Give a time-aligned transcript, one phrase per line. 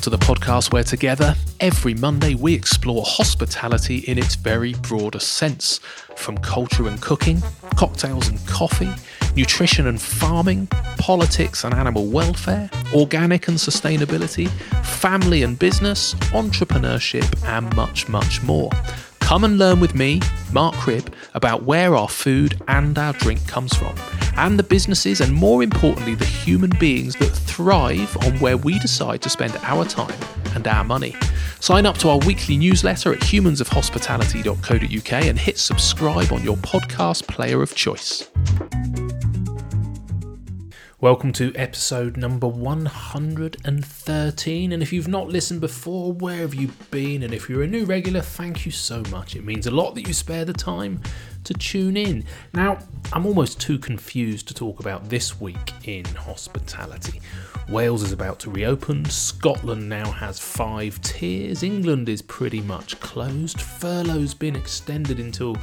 [0.00, 5.34] Welcome to the podcast where together, every Monday, we explore hospitality in its very broadest
[5.34, 5.76] sense
[6.16, 7.42] from culture and cooking,
[7.76, 8.90] cocktails and coffee,
[9.36, 14.48] nutrition and farming, politics and animal welfare, organic and sustainability,
[14.82, 18.70] family and business, entrepreneurship, and much, much more.
[19.30, 20.20] Come and learn with me,
[20.52, 23.94] Mark Cribb, about where our food and our drink comes from,
[24.36, 29.22] and the businesses and more importantly, the human beings that thrive on where we decide
[29.22, 30.18] to spend our time
[30.56, 31.14] and our money.
[31.60, 37.62] Sign up to our weekly newsletter at humansofhospitality.co.uk and hit subscribe on your podcast player
[37.62, 38.28] of choice.
[41.02, 44.72] Welcome to episode number 113.
[44.72, 47.22] And if you've not listened before, where have you been?
[47.22, 49.34] And if you're a new regular, thank you so much.
[49.34, 51.00] It means a lot that you spare the time
[51.44, 52.26] to tune in.
[52.52, 52.80] Now,
[53.14, 57.22] I'm almost too confused to talk about this week in hospitality.
[57.70, 63.60] Wales is about to reopen, Scotland now has five tiers, England is pretty much closed,
[63.60, 65.56] furlough's been extended until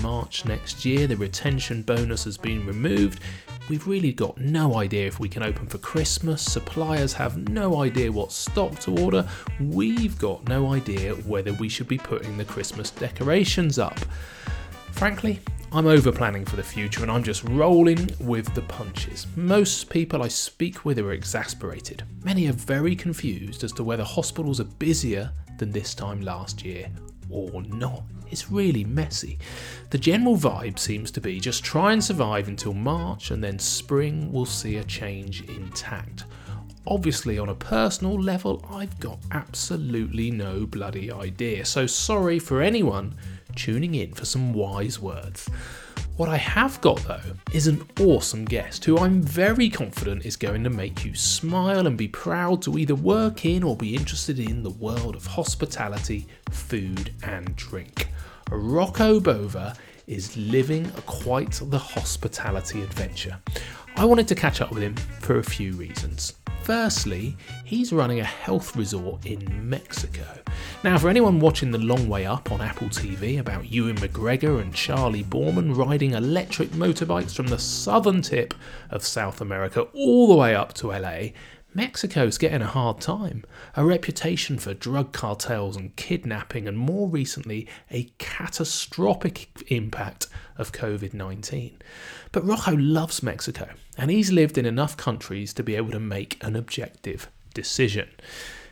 [0.00, 3.20] March next year, the retention bonus has been removed.
[3.68, 6.42] We've really got no idea if we can open for Christmas.
[6.42, 9.28] Suppliers have no idea what stock to order.
[9.60, 13.98] We've got no idea whether we should be putting the Christmas decorations up.
[14.92, 15.40] Frankly,
[15.74, 19.26] I'm over planning for the future and I'm just rolling with the punches.
[19.36, 22.02] Most people I speak with are exasperated.
[22.24, 26.90] Many are very confused as to whether hospitals are busier than this time last year
[27.30, 28.02] or not.
[28.32, 29.38] It's really messy.
[29.90, 34.32] The general vibe seems to be just try and survive until March and then spring
[34.32, 36.24] will see a change intact.
[36.86, 43.14] Obviously, on a personal level, I've got absolutely no bloody idea, so sorry for anyone
[43.54, 45.48] tuning in for some wise words.
[46.16, 50.62] What I have got though is an awesome guest who I'm very confident is going
[50.64, 54.62] to make you smile and be proud to either work in or be interested in
[54.62, 58.08] the world of hospitality, food, and drink.
[58.56, 59.74] Rocco Bova
[60.06, 63.38] is living quite the hospitality adventure.
[63.96, 66.34] I wanted to catch up with him for a few reasons.
[66.62, 70.24] Firstly, he's running a health resort in Mexico.
[70.84, 74.74] Now, for anyone watching The Long Way Up on Apple TV about Ewan McGregor and
[74.74, 78.54] Charlie Boorman riding electric motorbikes from the southern tip
[78.90, 81.30] of South America all the way up to LA,
[81.74, 83.44] Mexico's getting a hard time.
[83.76, 91.14] A reputation for drug cartels and kidnapping, and more recently, a catastrophic impact of COVID
[91.14, 91.78] 19.
[92.30, 96.42] But Rocco loves Mexico, and he's lived in enough countries to be able to make
[96.44, 98.08] an objective decision.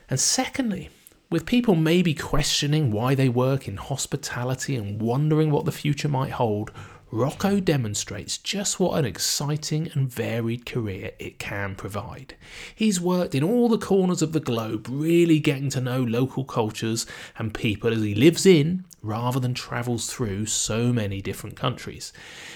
[0.08, 0.90] And secondly,
[1.30, 6.32] with people maybe questioning why they work in hospitality and wondering what the future might
[6.32, 6.72] hold,
[7.12, 12.36] Rocco demonstrates just what an exciting and varied career it can provide.
[12.72, 17.06] He's worked in all the corners of the globe, really getting to know local cultures
[17.36, 22.12] and people as he lives in rather than travels through so many different countries.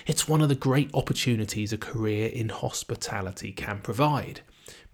[0.06, 4.42] It's one of the great opportunities a career in hospitality can provide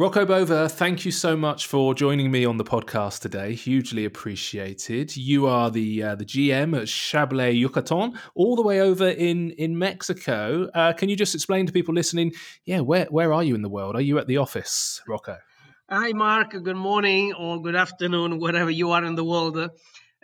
[0.00, 3.52] Rocco Bova, thank you so much for joining me on the podcast today.
[3.52, 5.14] Hugely appreciated.
[5.14, 9.79] You are the uh, the GM at Chablé Yucatan, all the way over in in
[9.79, 10.70] Mexico.
[10.75, 12.32] Uh, can you just explain to people listening?
[12.64, 13.94] Yeah, where where are you in the world?
[13.94, 15.37] Are you at the office, Rocco?
[15.91, 16.52] Hi, Mark.
[16.52, 19.58] Good morning or good afternoon, wherever you are in the world.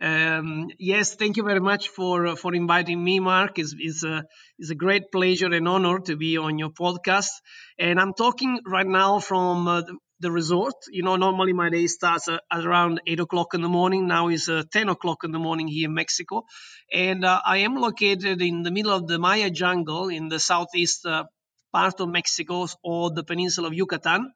[0.01, 3.59] Um, yes, thank you very much for for inviting me, Mark.
[3.59, 4.25] It's, it's a
[4.59, 7.31] it's a great pleasure and honor to be on your podcast.
[7.79, 10.75] And I'm talking right now from uh, the, the, resort.
[10.91, 14.07] You know, normally my day starts uh, at around eight o'clock in the morning.
[14.07, 16.45] Now it's uh, ten o'clock in the morning here in Mexico,
[16.93, 21.07] and uh, I am located in the middle of the Maya jungle in the southeast
[21.07, 21.25] uh,
[21.73, 24.31] part of Mexico or the peninsula of Yucatan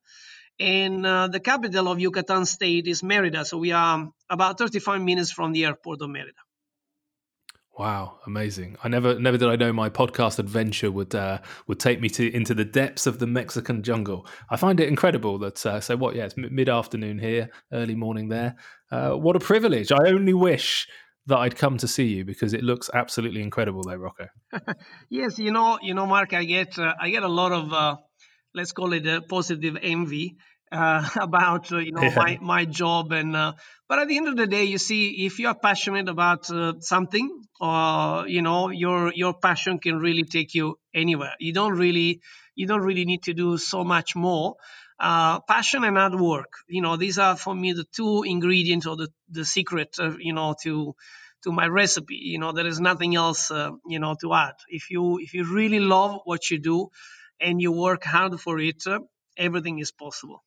[0.59, 3.45] and uh, the capital of Yucatan State is Merida.
[3.45, 6.33] So we are about 35 minutes from the airport of Merida.
[7.79, 8.77] Wow, amazing!
[8.85, 12.35] I never, never did I know my podcast adventure would uh, would take me to
[12.35, 14.27] into the depths of the Mexican jungle.
[14.51, 15.65] I find it incredible that.
[15.65, 16.15] Uh, so what?
[16.15, 18.57] Yeah, it's mid afternoon here, early morning there.
[18.93, 19.93] Uh, what a privilege!
[19.93, 20.89] I only wish
[21.27, 24.27] that I'd come to see you because it looks absolutely incredible, there, Rocco.
[25.09, 27.97] yes, you know, you know, Mark, I get uh, I get a lot of uh,
[28.55, 30.37] let's call it a positive envy
[30.73, 32.15] uh, about uh, you know yeah.
[32.17, 33.53] my my job and uh,
[33.89, 36.75] but at the end of the day you see if you are passionate about uh,
[36.81, 41.35] something or you know your your passion can really take you anywhere.
[41.39, 42.21] You don't really
[42.55, 44.57] you don't really need to do so much more.
[44.99, 48.97] Uh, passion and hard work you know these are for me the two ingredients or
[48.97, 50.95] the the secret you know to
[51.43, 52.17] to my recipe.
[52.17, 54.55] You know there is nothing else uh, you know to add.
[54.69, 56.91] If you if you really love what you do
[57.41, 58.83] and you work hard for it
[59.37, 60.43] everything is possible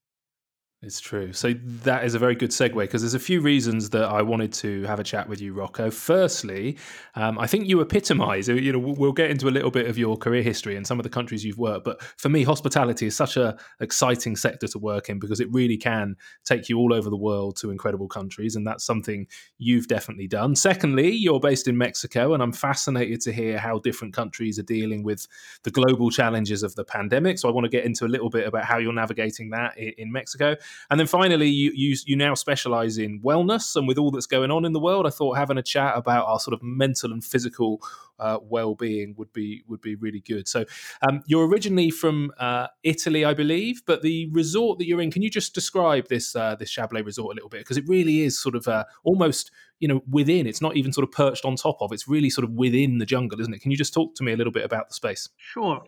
[0.83, 1.31] it's true.
[1.31, 1.53] So
[1.83, 4.83] that is a very good segue because there's a few reasons that I wanted to
[4.83, 5.89] have a chat with you, Rocco.
[5.89, 6.77] Firstly,
[7.15, 8.50] um, I think you epitomise.
[8.50, 11.03] You know, we'll get into a little bit of your career history and some of
[11.03, 15.09] the countries you've worked, but for me, hospitality is such a exciting sector to work
[15.09, 18.68] in because it really can take you all over the world to incredible countries, and
[18.68, 19.25] that's something
[19.57, 20.53] you've definitely done.
[20.53, 25.03] Secondly, you're based in Mexico, and I'm fascinated to hear how different countries are dealing
[25.03, 25.27] with
[25.63, 27.39] the global challenges of the pandemic.
[27.39, 30.12] So I want to get into a little bit about how you're navigating that in
[30.12, 30.57] Mexico.
[30.90, 34.52] And then finally, you you, you now specialize in wellness, and with all that's going
[34.52, 37.24] on in the world, I thought having a chat about our sort of mental and
[37.24, 37.81] physical
[38.20, 40.48] uh, well-being would be would be really good.
[40.48, 40.66] So
[41.08, 45.22] um, you're originally from uh, Italy, I believe, but the resort that you're in, can
[45.22, 48.40] you just describe this uh, this Chablé resort a little bit because it really is
[48.40, 50.48] sort of uh, almost you know within.
[50.48, 51.92] It's not even sort of perched on top of.
[51.92, 53.62] It's really sort of within the jungle, isn't it?
[53.62, 55.30] Can you just talk to me a little bit about the space?
[55.38, 55.84] Sure.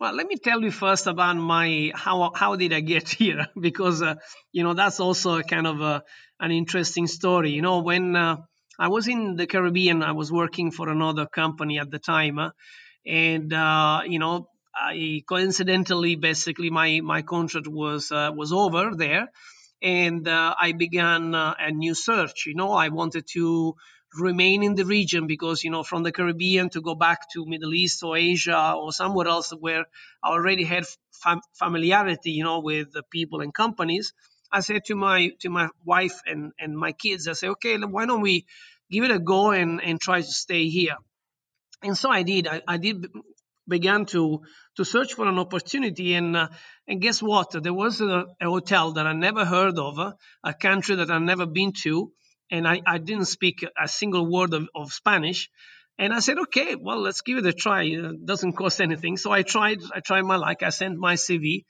[0.00, 4.00] Well, let me tell you first about my how how did I get here because
[4.02, 4.14] uh,
[4.52, 6.04] you know that's also a kind of a,
[6.40, 7.50] an interesting story.
[7.50, 8.36] You know, when uh,
[8.78, 12.50] I was in the Caribbean, I was working for another company at the time, uh,
[13.06, 19.28] and uh, you know, I coincidentally, basically, my my contract was uh, was over there,
[19.82, 22.46] and uh, I began a new search.
[22.46, 23.74] You know, I wanted to
[24.16, 27.74] remain in the region because you know from the Caribbean to go back to Middle
[27.74, 29.84] East or Asia or somewhere else where
[30.22, 34.14] I already had fam- familiarity you know with the people and companies
[34.50, 38.06] I said to my to my wife and and my kids I said okay why
[38.06, 38.46] don't we
[38.90, 40.96] give it a go and and try to stay here?
[41.82, 42.48] And so I did.
[42.48, 43.06] I, I did
[43.68, 44.40] began to
[44.76, 46.48] to search for an opportunity and uh,
[46.86, 47.50] and guess what?
[47.62, 49.98] There was a, a, hotel that I never heard of
[50.42, 52.12] a country that I've never been to
[52.50, 55.50] and I, I didn't speak a single word of, of Spanish.
[55.98, 57.82] And I said, okay, well, let's give it a try.
[57.84, 59.16] It doesn't cost anything.
[59.16, 60.62] So I tried, I tried my luck.
[60.62, 61.64] I sent my CV.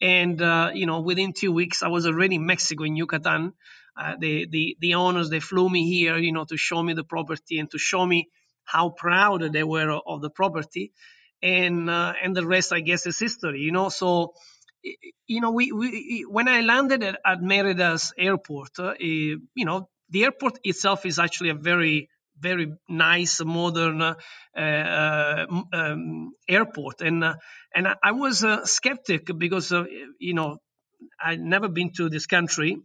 [0.00, 3.52] And, uh, you know, within two weeks, I was already in Mexico, in Yucatan.
[3.96, 7.04] Uh, the, the, the owners, they flew me here, you know, to show me the
[7.04, 8.28] property and to show me
[8.64, 10.92] how proud they were of the property.
[11.42, 13.88] And, uh, and the rest, I guess, is history, you know.
[13.88, 14.34] So,
[15.26, 20.24] you know, we, we when I landed at, at Merida's airport, uh, you know, the
[20.24, 24.14] airport itself is actually a very very nice modern uh,
[24.56, 27.00] uh, um, airport.
[27.00, 27.34] And uh,
[27.74, 29.72] and I was a skeptic because
[30.18, 30.58] you know
[31.24, 32.76] I'd never been to this country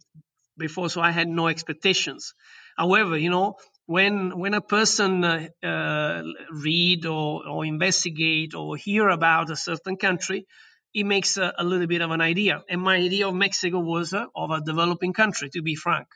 [0.56, 2.34] before so I had no expectations.
[2.76, 3.56] However you know
[3.86, 9.96] when when a person uh, uh, read or, or investigate or hear about a certain
[9.96, 10.46] country
[10.94, 12.62] it makes a, a, little bit of an idea.
[12.70, 16.08] And my idea of mexico was uh, of a developing country to be frank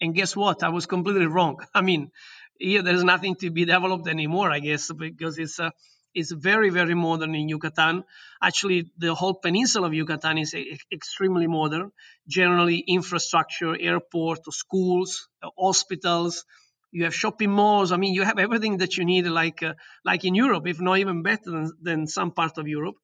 [0.00, 0.62] and guess what?
[0.62, 1.58] I was completely wrong.
[1.74, 2.10] I mean,
[2.58, 5.70] here there's nothing to be developed anymore, I guess, because it's uh,
[6.14, 8.04] it's very very modern in Yucatan.
[8.42, 10.54] Actually, the whole peninsula of Yucatan is
[10.92, 11.92] extremely modern.
[12.28, 16.44] Generally, infrastructure, airport, schools, hospitals,
[16.92, 17.92] You have shopping malls.
[17.92, 19.74] I mean, you have everything that you need, like uh,
[20.04, 22.96] like in Europe, if not even better than, than some part of Europe.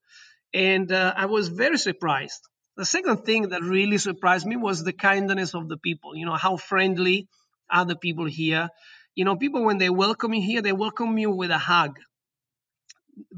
[0.55, 2.43] And uh, I was very surprised.
[2.77, 6.17] The second thing that really surprised me was the kindness of the people.
[6.17, 7.29] You know how friendly
[7.71, 8.69] are the people here.
[9.15, 11.99] You know, people when they welcome you here, they welcome you with a hug.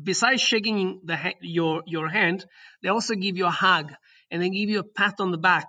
[0.00, 2.46] Besides shaking the, your your hand,
[2.82, 3.92] they also give you a hug
[4.30, 5.68] and they give you a pat on the back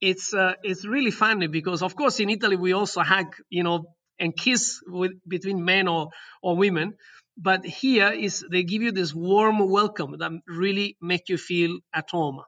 [0.00, 3.84] it's uh, it's really funny because of course in Italy we also hug you know
[4.18, 6.10] and kiss with between men or
[6.42, 6.94] or women
[7.36, 12.10] but here is they give you this warm welcome that really make you feel at
[12.10, 12.40] home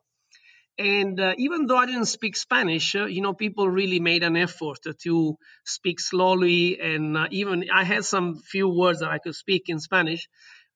[0.79, 4.37] and uh, even though I didn't speak Spanish, uh, you know, people really made an
[4.37, 9.35] effort to speak slowly, and uh, even I had some few words that I could
[9.35, 10.29] speak in Spanish,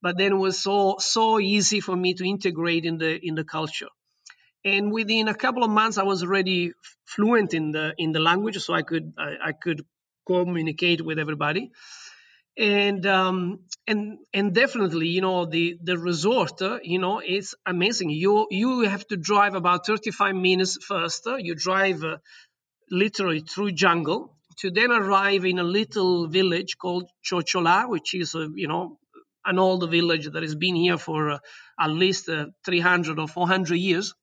[0.03, 3.45] but then it was so so easy for me to integrate in the in the
[3.45, 3.88] culture.
[4.65, 6.73] And within a couple of months i was already
[7.05, 9.83] fluent in the in the language so i could i, I could
[10.26, 11.71] communicate with everybody
[12.58, 18.10] and um, and and definitely you know the the resort uh, you know it's amazing.
[18.10, 22.18] You you have to drive about 35 minutes first uh, you drive uh,
[22.90, 28.48] literally through jungle to then arrive in a little village called Chochola, which is a
[28.54, 28.98] you know
[29.44, 31.38] an old village that has been here for uh,
[31.78, 34.14] at least uh, 300 or 400 years.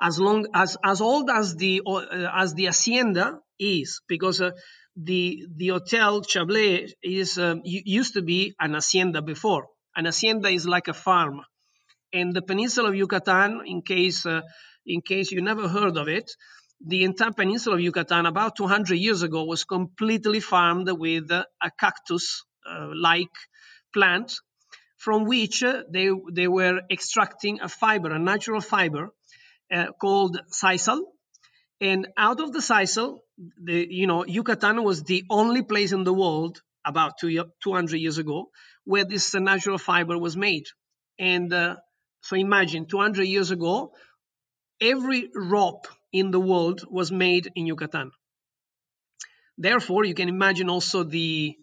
[0.00, 4.50] As long as as old as the uh, as the hacienda is, because uh,
[4.96, 9.66] the the hotel Chablé is uh, used to be an hacienda before.
[9.96, 11.40] An hacienda is like a farm,
[12.12, 14.42] and the peninsula of Yucatan, in case uh,
[14.86, 16.30] in case you never heard of it,
[16.86, 21.46] the entire peninsula of Yucatan about 200 years ago was completely farmed with a
[21.78, 22.90] cactus uh,
[23.92, 24.32] plant
[24.96, 29.10] from which uh, they they were extracting a fiber, a natural fiber
[29.72, 31.00] uh, called sisal.
[31.80, 36.12] And out of the sisal, the, you know, Yucatan was the only place in the
[36.12, 38.50] world about two, 200 years ago
[38.84, 40.66] where this natural fiber was made.
[41.18, 41.76] And uh,
[42.20, 43.92] so imagine 200 years ago,
[44.80, 48.12] every rope in the world was made in Yucatan.
[49.56, 51.56] Therefore, you can imagine also the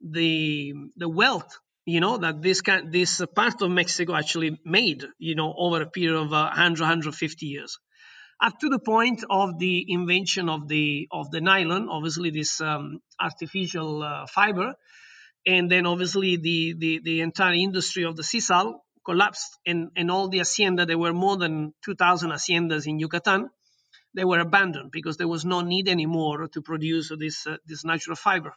[0.00, 5.34] the the wealth you know that this kind this part of mexico actually made you
[5.34, 7.78] know over a period of uh, 100 150 years
[8.40, 13.00] up to the point of the invention of the of the nylon obviously this um,
[13.20, 14.74] artificial uh, fiber.
[15.46, 20.28] And then obviously the, the the entire industry of the sisal collapsed and and all
[20.28, 23.48] the hacienda there were more than 2000 haciendas in yucatan
[24.14, 28.16] they were abandoned because there was no need anymore to produce this uh, this natural
[28.16, 28.52] fiber.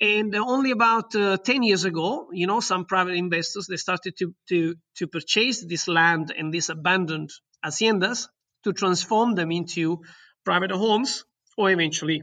[0.00, 4.32] And only about uh, 10 years ago, you know, some private investors, they started to,
[4.48, 7.30] to, to purchase this land and these abandoned
[7.64, 8.28] haciendas
[8.64, 10.00] to transform them into
[10.44, 11.24] private homes
[11.56, 12.22] or eventually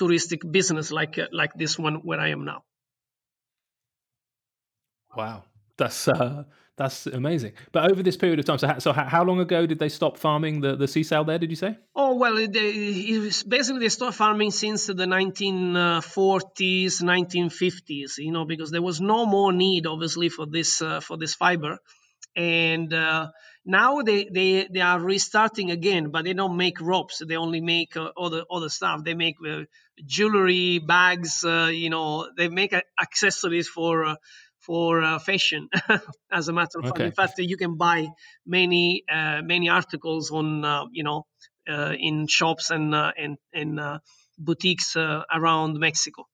[0.00, 2.62] touristic business like, uh, like this one where I am now.
[5.16, 5.44] Wow.
[5.80, 6.44] That's uh,
[6.76, 7.52] that's amazing.
[7.72, 10.18] But over this period of time, so how, so how long ago did they stop
[10.18, 11.76] farming the, the sisal there, did you say?
[11.94, 18.70] Oh, well, it, it basically they stopped farming since the 1940s, 1950s, you know, because
[18.70, 21.78] there was no more need, obviously, for this, uh, for this fiber.
[22.36, 23.28] And uh,
[23.70, 27.22] now they, they, they are restarting again, but they don't make ropes.
[27.26, 29.04] They only make uh, other, other stuff.
[29.04, 29.62] They make uh,
[30.04, 34.14] jewelry, bags, uh, you know, they make accessories for uh,
[34.60, 35.68] for uh, fashion.
[36.30, 36.90] As a matter of okay.
[36.90, 38.08] fact, in fact, you can buy
[38.46, 41.26] many uh, many articles on uh, you know
[41.68, 43.98] uh, in shops and uh, and and uh,
[44.38, 46.26] boutiques around Mexico.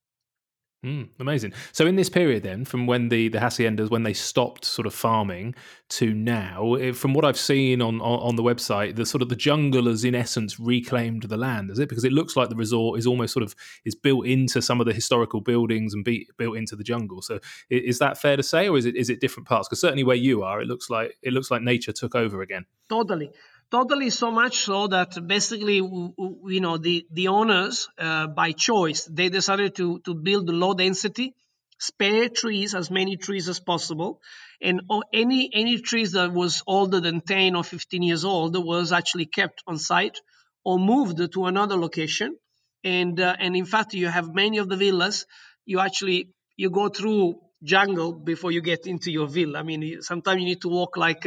[0.85, 1.53] Mm, amazing.
[1.73, 4.95] So in this period, then, from when the the haciendas when they stopped sort of
[4.95, 5.55] farming
[5.91, 9.29] to now, it, from what I've seen on, on, on the website, the sort of
[9.29, 11.89] the jungle has in essence reclaimed the land, is it?
[11.89, 13.55] Because it looks like the resort is almost sort of
[13.85, 17.23] is built into some of the historical buildings and be, built into the jungle.
[17.23, 17.41] So
[17.71, 19.69] is that fair to say, or is it is it different parts?
[19.69, 22.67] Because certainly where you are, it looks like it looks like nature took over again.
[22.89, 23.31] Totally
[23.71, 29.29] totally so much so that basically you know the the owners uh, by choice they
[29.29, 31.35] decided to to build low density
[31.79, 34.21] spare trees as many trees as possible.
[34.63, 34.81] And
[35.13, 39.63] any any trees that was older than 10 or 15 years old was actually kept
[39.67, 40.19] on site
[40.65, 42.37] or moved to another location.
[42.83, 45.27] And uh, and in fact you have many of the villas
[45.67, 49.59] you actually you go through jungle before you get into your villa.
[49.59, 51.27] I mean sometimes you need to walk like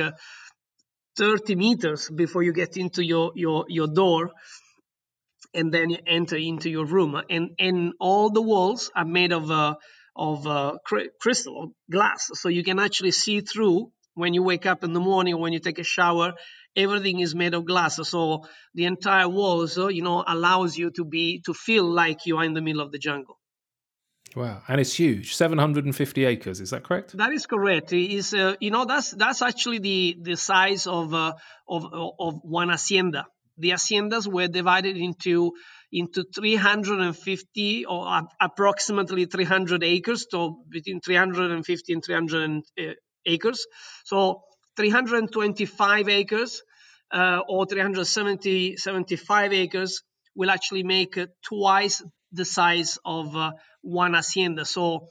[1.19, 4.31] 30 meters before you get into your, your, your door
[5.53, 9.49] and then you enter into your room and and all the walls are made of
[9.49, 9.73] uh,
[10.15, 10.77] of uh,
[11.19, 15.39] crystal glass so you can actually see through when you wake up in the morning
[15.39, 16.33] when you take a shower
[16.75, 17.95] everything is made of glass.
[18.07, 22.43] So the entire walls, you know, allows you to be to feel like you are
[22.43, 23.38] in the middle of the jungle.
[24.35, 26.61] Wow, and it's huge, 750 acres.
[26.61, 27.17] Is that correct?
[27.17, 27.93] That is correct.
[27.93, 31.33] Is uh, you know that's that's actually the the size of uh,
[31.67, 31.85] of
[32.19, 33.25] of one hacienda.
[33.57, 35.53] The haciendas were divided into
[35.91, 42.83] into 350 or approximately 300 acres, so between 350 and 300 uh,
[43.25, 43.65] acres.
[44.05, 44.43] So
[44.77, 46.61] 325 acres
[47.11, 50.03] uh, or 370 75 acres
[50.35, 53.35] will actually make uh, twice the size of
[53.81, 54.65] one hacienda.
[54.65, 55.09] So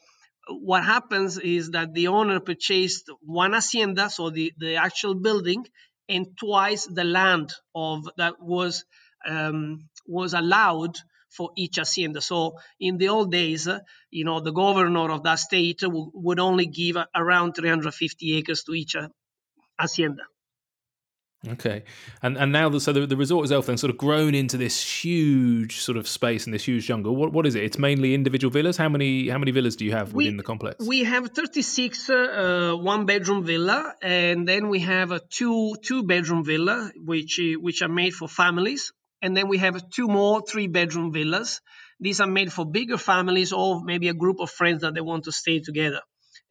[0.49, 5.67] what happens is that the owner purchased one hacienda, so the, the actual building,
[6.09, 8.85] and twice the land of that was
[9.29, 10.97] um, was allowed
[11.31, 12.21] for each hacienda.
[12.23, 13.69] So in the old days,
[14.11, 18.73] you know, the governor of that state w- would only give around 350 acres to
[18.73, 19.09] each uh,
[19.79, 20.23] hacienda.
[21.47, 21.85] Okay,
[22.21, 24.83] and and now the, so the, the resort itself then sort of grown into this
[24.83, 27.15] huge sort of space and this huge jungle.
[27.15, 27.63] What what is it?
[27.63, 28.77] It's mainly individual villas.
[28.77, 30.85] How many how many villas do you have within we, the complex?
[30.85, 36.03] We have thirty six uh, one bedroom villa, and then we have a two two
[36.03, 38.93] bedroom villa which which are made for families,
[39.23, 41.61] and then we have two more three bedroom villas.
[42.01, 45.25] These are made for bigger families or maybe a group of friends that they want
[45.25, 46.01] to stay together,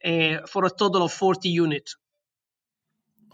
[0.02, 1.94] uh, for a total of forty units.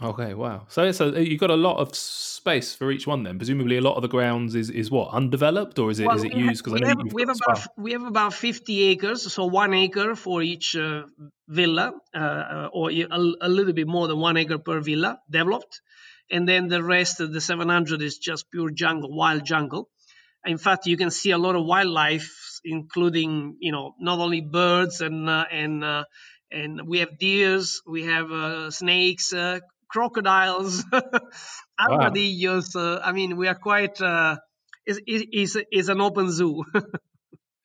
[0.03, 0.67] Okay, wow.
[0.69, 3.39] So so you've got a lot of space for each one then.
[3.39, 6.25] Presumably a lot of the grounds is, is what, undeveloped or is it well, is
[6.25, 9.47] it used because I know have, we have about we have about 50 acres, so
[9.47, 11.03] 1 acre for each uh,
[11.47, 13.07] villa uh, or a,
[13.41, 15.81] a, little bit more than 1 acre per villa developed.
[16.31, 19.91] And then the rest of the 700 is just pure jungle, wild jungle.
[20.45, 25.01] In fact, you can see a lot of wildlife including, you know, not only birds
[25.01, 26.05] and uh, and uh,
[26.51, 29.61] and we have deers, we have uh, snakes, uh,
[29.95, 30.85] crocodiles,
[31.79, 32.75] armadillos.
[32.75, 32.83] Wow.
[32.83, 34.01] Uh, I mean, we are quite.
[34.01, 34.37] Uh,
[34.87, 36.65] is is is an open zoo.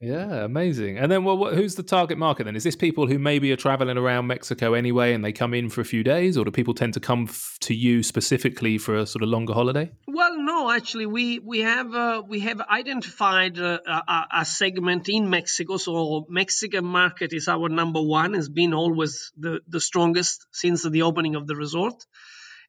[0.01, 0.97] yeah, amazing.
[0.97, 2.55] And then, well, what, who's the target market then?
[2.55, 5.81] Is this people who maybe are traveling around Mexico anyway, and they come in for
[5.81, 9.05] a few days, or do people tend to come f- to you specifically for a
[9.05, 9.91] sort of longer holiday?
[10.07, 15.29] Well, no, actually, we we have uh, we have identified uh, a, a, segment in
[15.29, 15.75] Mexico.
[15.75, 18.35] So Mexican market is our number one.
[18.35, 22.05] Has been always the the strongest since the opening of the resort.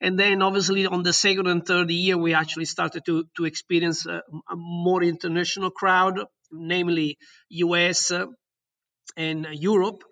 [0.01, 4.07] And then obviously on the second and third year, we actually started to, to experience
[4.07, 7.19] a, a more international crowd, namely
[7.51, 8.27] US uh,
[9.17, 10.03] and Europe.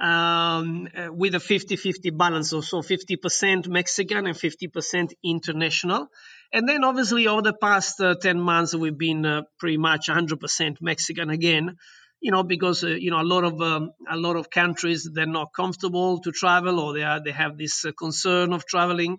[0.00, 6.06] Um, uh, with a 50-50 balance, so, so 50% Mexican and 50% international.
[6.52, 10.76] And then obviously over the past uh, 10 months, we've been uh, pretty much 100%
[10.80, 11.76] Mexican again
[12.20, 15.26] you know, because uh, you know a lot of um, a lot of countries they're
[15.26, 19.18] not comfortable to travel or they are they have this uh, concern of traveling,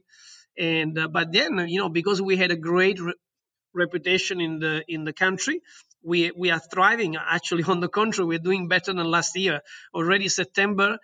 [0.58, 3.14] and uh, but then you know because we had a great re-
[3.74, 5.62] reputation in the in the country,
[6.04, 7.16] we we are thriving.
[7.16, 9.62] Actually, on the contrary, we're doing better than last year.
[9.94, 10.98] Already September.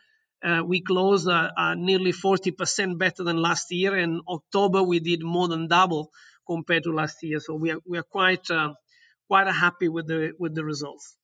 [0.44, 5.24] Uh, we closed uh, uh, nearly 40% better than last year, and October we did
[5.24, 6.12] more than double
[6.46, 7.40] compared to last year.
[7.40, 8.46] So we are we are quite
[9.28, 11.18] quite happy with the with the results.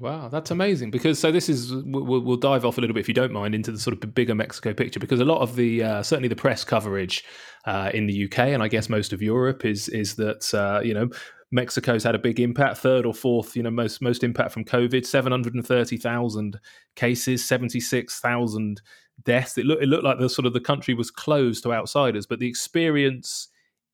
[0.00, 0.90] Wow, that's amazing.
[0.90, 3.54] Because so this is we'll, we'll, dive off a little bit if you don't mind
[3.54, 6.36] into the sort of bigger Mexico picture because a lot of the uh, certainly the
[6.36, 7.24] press coverage
[7.64, 10.94] uh, in the UK and I guess most of Europe is is that uh, you
[10.94, 11.08] know
[11.50, 15.04] Mexico's had a big impact, third or fourth, you know most most impact from COVID,
[15.04, 16.60] seven hundred and thirty thousand
[16.94, 18.80] cases, seventy six thousand
[19.24, 19.58] deaths.
[19.58, 22.38] It looked it looked like the sort of the country was closed to outsiders, but
[22.38, 23.48] the experience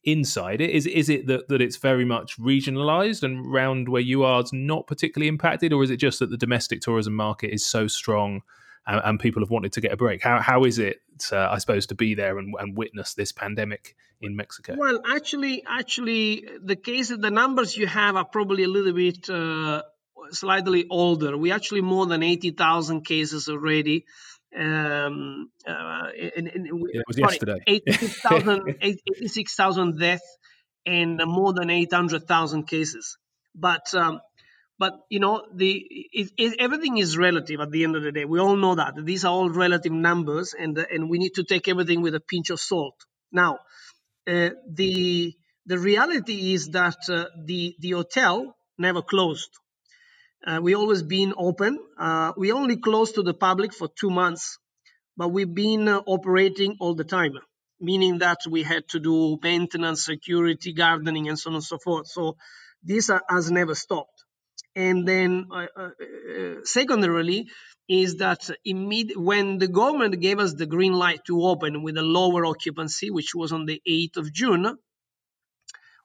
[0.05, 0.71] inside it?
[0.71, 4.53] Is is it that, that it's very much regionalized and round where you are is
[4.53, 8.43] not particularly impacted, or is it just that the domestic tourism market is so strong
[8.87, 10.23] and, and people have wanted to get a break?
[10.23, 11.01] How how is it,
[11.33, 14.75] uh, I suppose, to be there and, and witness this pandemic in Mexico?
[14.77, 19.29] Well, actually, actually, the case, the numbers you have are probably a little bit.
[19.29, 19.83] Uh,
[20.31, 24.07] slightly older we actually more than 80,000 cases already
[24.57, 27.59] um, uh, in, in, it was sorry, yesterday.
[27.67, 29.57] 86,000 86,
[29.99, 30.39] deaths
[30.87, 33.17] and more than 800,000 cases.
[33.55, 34.21] But um,
[34.79, 38.25] but you know the it, it, everything is relative at the end of the day.
[38.25, 41.69] We all know that these are all relative numbers, and and we need to take
[41.69, 42.97] everything with a pinch of salt.
[43.31, 43.59] Now,
[44.27, 45.35] uh, the
[45.67, 49.51] the reality is that uh, the the hotel never closed.
[50.47, 51.79] Uh, we always been open.
[51.99, 54.59] Uh, we only closed to the public for two months,
[55.17, 57.33] but we've been uh, operating all the time,
[57.81, 62.09] meaning that we had to do maintenance, security, gardening, and so on and so forth.
[62.09, 62.37] So
[62.83, 64.25] this has never stopped.
[64.77, 67.47] And then, uh, uh, uh secondarily,
[67.89, 68.51] is that
[69.17, 73.35] when the government gave us the green light to open with a lower occupancy, which
[73.35, 74.77] was on the 8th of June,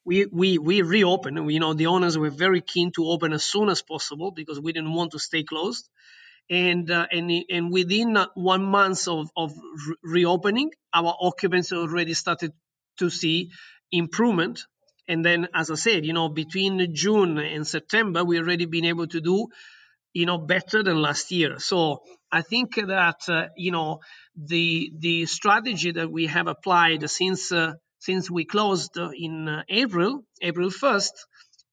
[0.10, 1.52] we, we, we reopened.
[1.52, 4.74] You know, the owners were very keen to open as soon as possible because we
[4.74, 5.88] didn't want to stay closed.
[6.50, 9.54] And, uh, and, and within one month of, of
[9.88, 12.54] re- reopening, our occupancy already started
[12.98, 13.52] to see
[13.91, 14.62] improvement.
[15.08, 19.06] And then, as I said, you know, between June and September, we already been able
[19.08, 19.48] to do
[20.12, 24.00] you know better than last year so i think that uh, you know
[24.36, 30.23] the the strategy that we have applied since uh, since we closed in uh, april
[30.41, 31.12] april 1st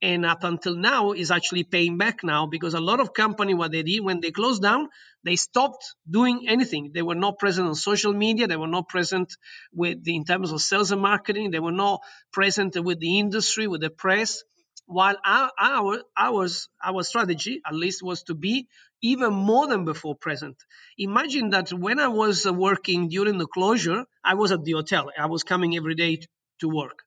[0.03, 3.73] and up until now is actually paying back now because a lot of company what
[3.73, 4.89] they did when they closed down
[5.27, 6.93] they stopped doing anything.
[6.95, 8.47] They were not present on social media.
[8.47, 9.37] They were not present
[9.73, 11.51] with the, in terms of sales and marketing.
[11.51, 12.01] They were not
[12.33, 14.45] present with the industry with the press.
[14.87, 18.69] While our, our ours our strategy at least was to be
[19.03, 20.57] even more than before present.
[20.99, 25.11] Imagine that when i was uh, working during the closure i was at the hotel.
[25.19, 26.21] I was coming every day
[26.61, 27.03] to work.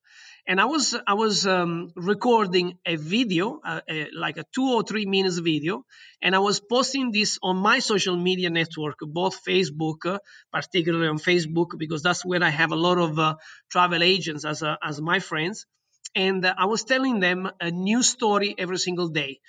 [0.47, 4.81] And i was i was um, recording a video uh, a, like a two or
[4.83, 5.75] three minutes video
[6.21, 10.17] and i was posting this on my social media network both facebook uh,
[10.51, 13.35] particularly on facebook because that's where i have a lot of uh,
[13.71, 15.65] travel agents as, uh, as my friends.
[16.15, 19.39] And uh, I was telling them a new story every single day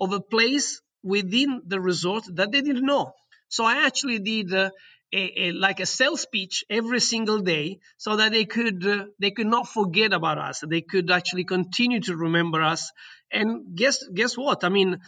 [0.00, 3.12] of a place within the resort that they didn't know.
[3.48, 4.70] So I actually did uh,
[5.12, 9.32] a, a, like a sales speech every single day, so that they could uh, they
[9.32, 10.62] could not forget about us.
[10.66, 12.92] They could actually continue to remember us.
[13.32, 14.62] And guess guess what?
[14.62, 14.98] I mean,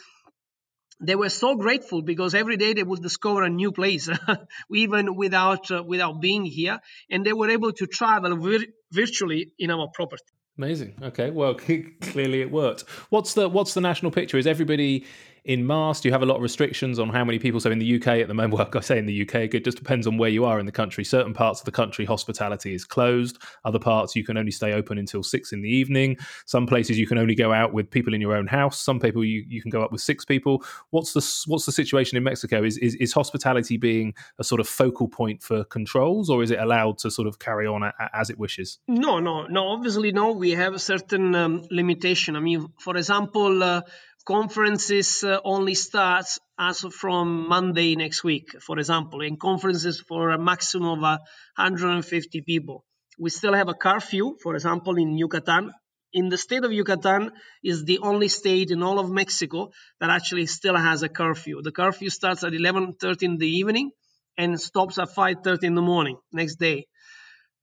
[1.00, 4.08] they were so grateful because every day they would discover a new place,
[4.74, 6.78] even without uh, without being here,
[7.10, 10.24] and they were able to travel vir- virtually in our property.
[10.58, 10.94] Amazing.
[11.02, 11.30] Okay.
[11.30, 11.54] Well,
[12.00, 12.82] clearly it worked.
[13.10, 14.38] What's the what's the national picture?
[14.38, 15.06] Is everybody
[15.44, 16.02] in mask?
[16.02, 17.60] Do you have a lot of restrictions on how many people?
[17.60, 20.06] So in the UK at the moment, I say in the UK, it just depends
[20.06, 21.04] on where you are in the country.
[21.04, 23.38] Certain parts of the country, hospitality is closed.
[23.64, 26.16] Other parts, you can only stay open until six in the evening.
[26.46, 28.80] Some places you can only go out with people in your own house.
[28.80, 30.64] Some people you, you can go up with six people.
[30.90, 32.62] What's the what's the situation in Mexico?
[32.62, 36.58] Is, is is hospitality being a sort of focal point for controls, or is it
[36.58, 38.78] allowed to sort of carry on a, a, as it wishes?
[38.86, 39.68] No, no, no.
[39.68, 40.32] Obviously, no.
[40.32, 42.36] We have a certain um, limitation.
[42.36, 43.62] I mean, for example.
[43.62, 43.82] Uh,
[44.22, 50.38] conferences uh, only starts as from Monday next week, for example, and conferences for a
[50.38, 51.18] maximum of uh,
[51.56, 52.84] 150 people.
[53.18, 55.72] We still have a curfew, for example, in Yucatan.
[56.12, 57.30] In the state of Yucatan
[57.62, 61.62] is the only state in all of Mexico that actually still has a curfew.
[61.62, 63.92] The curfew starts at 11:30 in the evening
[64.36, 66.86] and stops at 5:30 in the morning next day.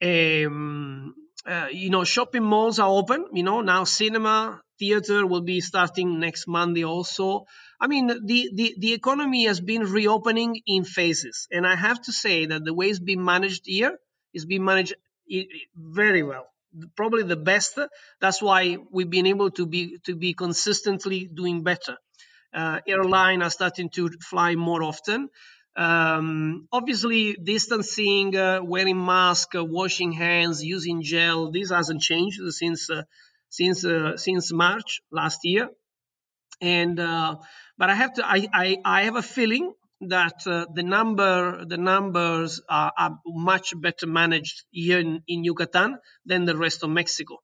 [0.02, 1.14] Um,
[1.46, 3.26] uh, you know, shopping malls are open.
[3.34, 7.46] You know, now cinema, theater will be starting next Monday also.
[7.80, 11.48] I mean, the, the, the economy has been reopening in phases.
[11.52, 13.98] And I have to say that the way it's been managed here
[14.34, 14.96] is being managed
[15.76, 16.48] very well.
[16.96, 17.80] Probably the best.
[18.22, 21.98] That's why we've been able to be to be consistently doing better.
[22.54, 25.30] Uh, airline are starting to fly more often.
[25.76, 32.90] Um, obviously, distancing, uh, wearing mask, uh, washing hands, using gel, this hasn't changed since
[32.90, 33.04] uh,
[33.50, 35.70] since uh, since March last year.
[36.62, 37.38] And uh,
[37.78, 41.78] but I have to I, I, I have a feeling that uh, the number the
[41.78, 47.38] numbers are, are, much better managed here in, in Yucatan than the rest of Mexico.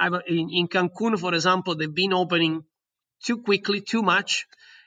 [0.00, 2.62] In, in Cancun, for example, they've been opening
[3.24, 4.46] too quickly, too much,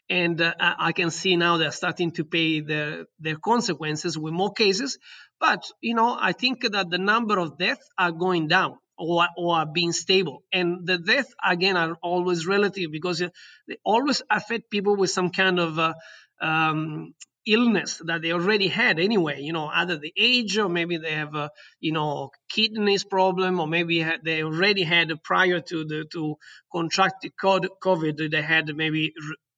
[0.09, 4.53] and uh, I can see now they're starting to pay their their consequences with more
[4.53, 4.97] cases.
[5.39, 9.65] But you know, I think that the number of deaths are going down or, or
[9.65, 10.43] being stable.
[10.53, 15.59] And the death, again, are always relative because they always affect people with some kind
[15.59, 15.93] of uh,
[16.41, 17.13] um,
[17.45, 21.33] illness that they already had anyway, you know, either the age or maybe they have
[21.35, 26.35] a, you know, kidneys problem or maybe they already had prior to the, to
[26.71, 29.13] contract COVID, they had maybe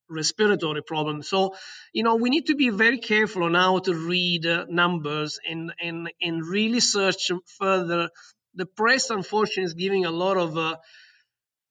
[0.09, 1.23] respiratory problem.
[1.23, 1.55] So,
[1.93, 5.73] you know, we need to be very careful on how to read uh, numbers and,
[5.81, 8.09] and, and really search further
[8.55, 10.75] the press, unfortunately, is giving a lot of uh,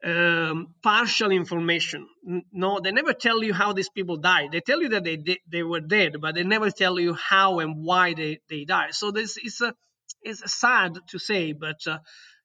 [0.05, 2.09] um, partial information.
[2.53, 4.51] No, they never tell you how these people died.
[4.53, 7.85] They tell you that they they were dead, but they never tell you how and
[7.85, 8.95] why they, they died.
[8.95, 9.75] So this is a
[10.23, 11.99] it's sad to say, but uh,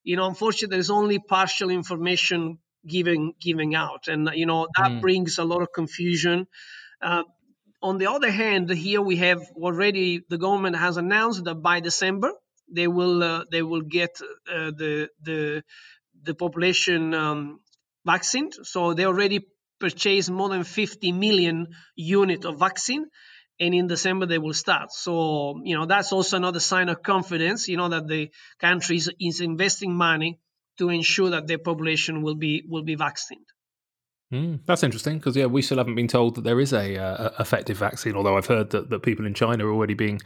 [0.04, 5.02] you know, unfortunately, there's only partial information giving giving out, and you know that mm.
[5.02, 6.47] brings a lot of confusion.
[7.02, 7.23] Uh,
[7.82, 12.32] on the other hand, here we have already the government has announced that by December
[12.69, 15.63] they will uh, they will get uh, the the
[16.23, 17.60] the population um,
[18.06, 18.65] vaccinated.
[18.65, 19.45] So they already
[19.80, 23.06] purchased more than 50 million unit of vaccine
[23.60, 24.91] and in December they will start.
[24.91, 29.41] So, you know, that's also another sign of confidence, you know, that the country is,
[29.41, 30.39] investing money
[30.77, 33.47] to ensure that their population will be will be vaccinated.
[34.32, 37.32] Mm, that's interesting because yeah, we still haven't been told that there is a uh,
[37.39, 38.15] effective vaccine.
[38.15, 40.19] Although I've heard that, that people in China are already being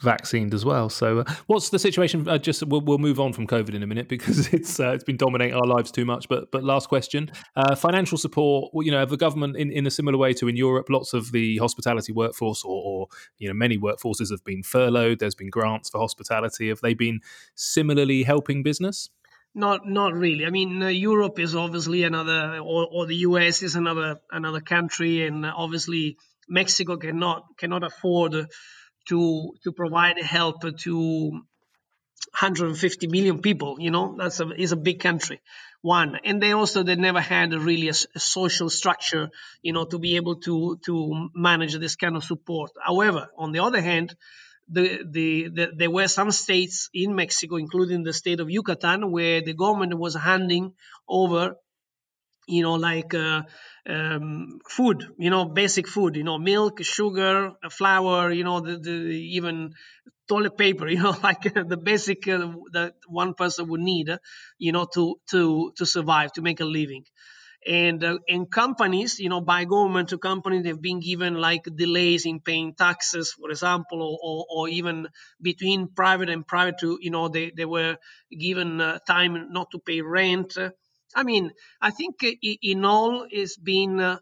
[0.00, 0.88] vaccinated as well.
[0.88, 2.28] So, uh, what's the situation?
[2.28, 5.04] Uh, just we'll, we'll, move on from COVID in a minute because it's uh, it's
[5.04, 6.28] been dominating our lives too much.
[6.28, 8.70] But but last question: uh, financial support.
[8.74, 11.58] You know, the government in, in a similar way to in Europe, lots of the
[11.58, 13.06] hospitality workforce or, or
[13.38, 15.18] you know many workforces have been furloughed.
[15.18, 16.68] There's been grants for hospitality.
[16.68, 17.20] Have they been
[17.54, 19.10] similarly helping business?
[19.54, 20.46] Not not really.
[20.46, 25.24] I mean, uh, Europe is obviously another, or, or the US is another another country,
[25.26, 26.16] and obviously
[26.48, 28.48] Mexico cannot cannot afford
[29.08, 33.76] to to provide help to 150 million people.
[33.78, 35.40] You know, that's a is a big country.
[35.82, 39.30] One, and they also they never had a really a, a, social structure,
[39.62, 42.70] you know, to be able to to manage this kind of support.
[42.80, 44.16] However, on the other hand,
[44.66, 49.42] the, the, the, there were some states in Mexico, including the state of Yucatan, where
[49.42, 50.72] the government was handing
[51.06, 51.56] over
[52.46, 53.42] you know, like uh,
[53.88, 58.90] um, food, you know, basic food, you know, milk, sugar, flour, you know, the, the
[59.36, 59.74] even
[60.28, 64.18] toilet paper, you know, like uh, the basic uh, that one person would need, uh,
[64.58, 67.04] you know, to to to survive, to make a living.
[67.66, 72.26] And uh, and companies, you know, by government to company, they've been given like delays
[72.26, 75.08] in paying taxes, for example, or, or, or even
[75.40, 77.96] between private and private to, you know, they, they were
[78.38, 80.58] given uh, time not to pay rent
[81.14, 84.18] I mean, I think in all it's been uh,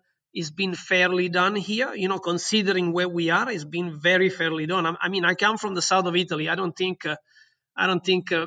[0.55, 1.95] been fairly done here.
[1.95, 4.97] You know, considering where we are, it's been very fairly done.
[5.01, 6.49] I, mean, I come from the south of Italy.
[6.49, 7.17] I don't think, uh,
[7.77, 8.33] I don't think.
[8.33, 8.47] Uh,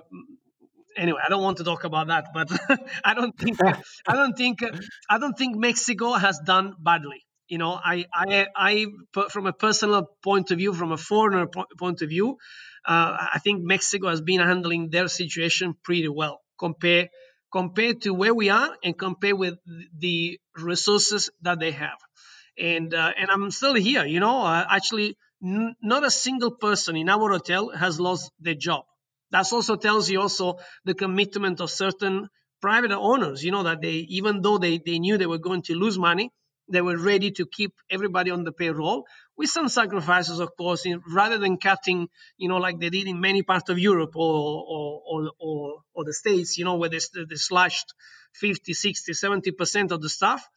[0.97, 2.49] anyway, I don't want to talk about that, but
[3.05, 4.59] I don't think, I don't think,
[5.09, 7.21] I don't think Mexico has done badly.
[7.47, 8.85] You know, I, I, I,
[9.29, 12.37] from a personal point of view, from a foreigner point of view,
[12.87, 17.09] uh, I think Mexico has been handling their situation pretty well compared
[17.55, 19.55] compared to where we are and compare with
[19.97, 21.99] the resources that they have.
[22.57, 24.05] And uh, and I'm still here.
[24.05, 28.59] You know, uh, actually, n- not a single person in our hotel has lost their
[28.67, 28.83] job.
[29.31, 32.27] That also tells you also the commitment of certain
[32.61, 33.43] private owners.
[33.45, 36.31] You know that they even though they, they knew they were going to lose money,
[36.69, 39.05] they were ready to keep everybody on the payroll
[39.37, 43.19] with some sacrifices, of course, in, rather than cutting, you know, like they did in
[43.19, 46.99] many parts of Europe or or, or, or, or the States, you know, where they,
[47.13, 47.93] they slashed
[48.35, 50.47] 50, 60, 70% of the staff.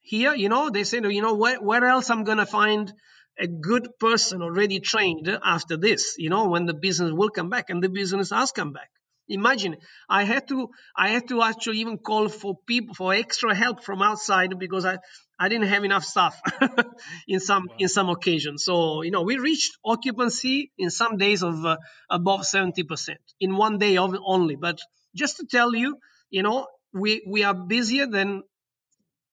[0.00, 2.92] Here, you know, they said, you know, where, where else I'm going to find
[3.38, 7.70] a good person already trained after this, you know, when the business will come back
[7.70, 8.90] and the business has come back.
[9.28, 9.76] Imagine
[10.08, 14.00] I had to I had to actually even call for people for extra help from
[14.00, 14.98] outside because I
[15.38, 16.40] I didn't have enough staff
[17.28, 17.76] in some wow.
[17.78, 18.64] in some occasions.
[18.64, 21.76] So you know we reached occupancy in some days of uh,
[22.10, 24.56] above seventy percent in one day of only.
[24.56, 24.80] But
[25.14, 25.98] just to tell you,
[26.30, 28.42] you know we we are busier than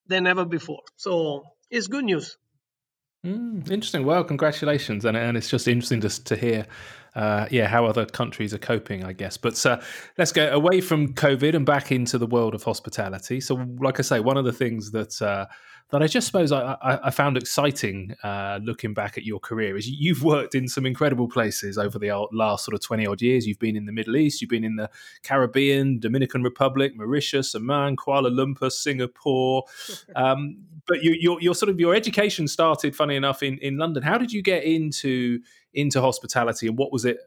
[0.07, 0.81] than ever before.
[0.97, 2.37] So it's good news.
[3.25, 4.05] Mm, interesting.
[4.05, 6.65] Well, congratulations, and and it's just interesting to to hear
[7.15, 9.37] uh, yeah, how other countries are coping, I guess.
[9.37, 9.81] But uh,
[10.17, 13.39] let's go away from COVID and back into the world of hospitality.
[13.39, 15.45] So, like I say, one of the things that uh,
[15.89, 19.77] that I just suppose I, I, I found exciting uh, looking back at your career
[19.77, 23.45] is you've worked in some incredible places over the last sort of 20 odd years.
[23.45, 24.89] You've been in the Middle East, you've been in the
[25.21, 29.63] Caribbean, Dominican Republic, Mauritius, Oman, Kuala Lumpur, Singapore.
[30.15, 34.03] Um, but you, your, your sort of your education started, funny enough, in, in London.
[34.03, 35.39] How did you get into
[35.73, 37.17] into hospitality, and what was it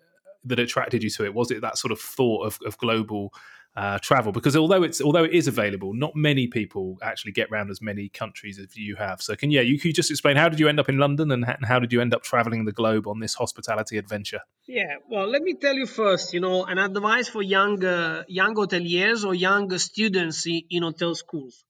[0.44, 1.34] that attracted you to it?
[1.34, 3.32] Was it that sort of thought of, of global
[3.76, 4.32] uh, travel?
[4.32, 8.08] Because although it's although it is available, not many people actually get around as many
[8.08, 9.20] countries as you have.
[9.20, 11.44] So can yeah, you could just explain how did you end up in London and
[11.64, 14.40] how did you end up traveling the globe on this hospitality adventure?
[14.66, 18.54] Yeah, well, let me tell you first, you know, an advice for young uh, young
[18.54, 21.64] hoteliers or young students in hotel schools.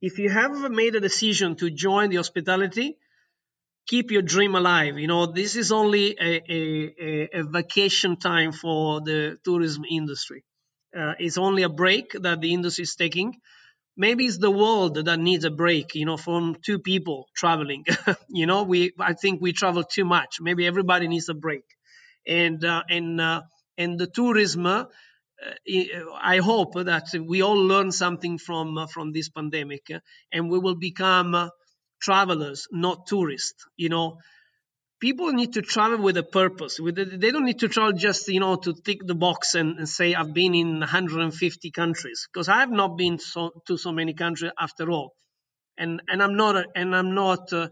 [0.00, 2.98] If you have made a decision to join the hospitality,
[3.86, 4.98] keep your dream alive.
[4.98, 10.44] You know, this is only a, a, a vacation time for the tourism industry.
[10.96, 13.34] Uh, it's only a break that the industry is taking.
[13.96, 17.84] Maybe it's the world that needs a break, you know, from two people traveling.
[18.28, 20.40] you know, we I think we travel too much.
[20.40, 21.64] Maybe everybody needs a break,
[22.26, 23.42] and uh, and uh,
[23.78, 24.66] and the tourism.
[24.66, 24.84] Uh,
[26.20, 29.98] I hope that we all learn something from uh, from this pandemic, uh,
[30.32, 31.50] and we will become
[32.00, 33.66] travelers, not tourists.
[33.76, 34.18] You know,
[35.02, 36.78] people need to travel with a purpose.
[36.82, 40.14] They don't need to travel just you know to tick the box and, and say
[40.14, 44.52] I've been in 150 countries because I have not been so, to so many countries
[44.68, 45.08] after all.
[45.78, 47.70] and and I'm not a, and I'm not a,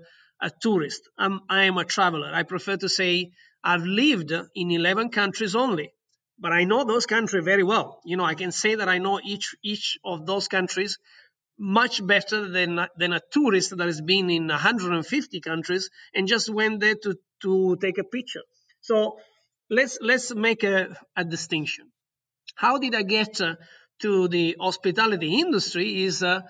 [0.48, 1.02] a tourist.
[1.18, 2.30] I'm I am a traveler.
[2.40, 3.30] I prefer to say
[3.64, 5.92] I've lived in 11 countries only,
[6.38, 8.00] but I know those countries very well.
[8.04, 10.98] You know, I can say that I know each each of those countries
[11.60, 16.80] much better than than a tourist that has been in 150 countries and just went
[16.80, 18.42] there to to take a picture.
[18.80, 19.18] So
[19.68, 21.92] let's let's make a, a distinction.
[22.54, 23.56] How did I get uh,
[24.00, 26.04] to the hospitality industry?
[26.04, 26.40] Is uh,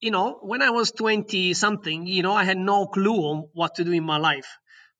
[0.00, 3.74] you know when I was 20 something, you know I had no clue on what
[3.74, 4.48] to do in my life.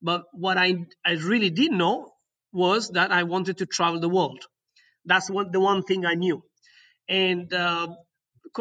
[0.02, 0.74] But what I
[1.06, 2.12] I really did know
[2.52, 4.44] was that I wanted to travel the world.
[5.06, 6.42] That's what the one thing I knew.
[7.08, 7.88] And uh,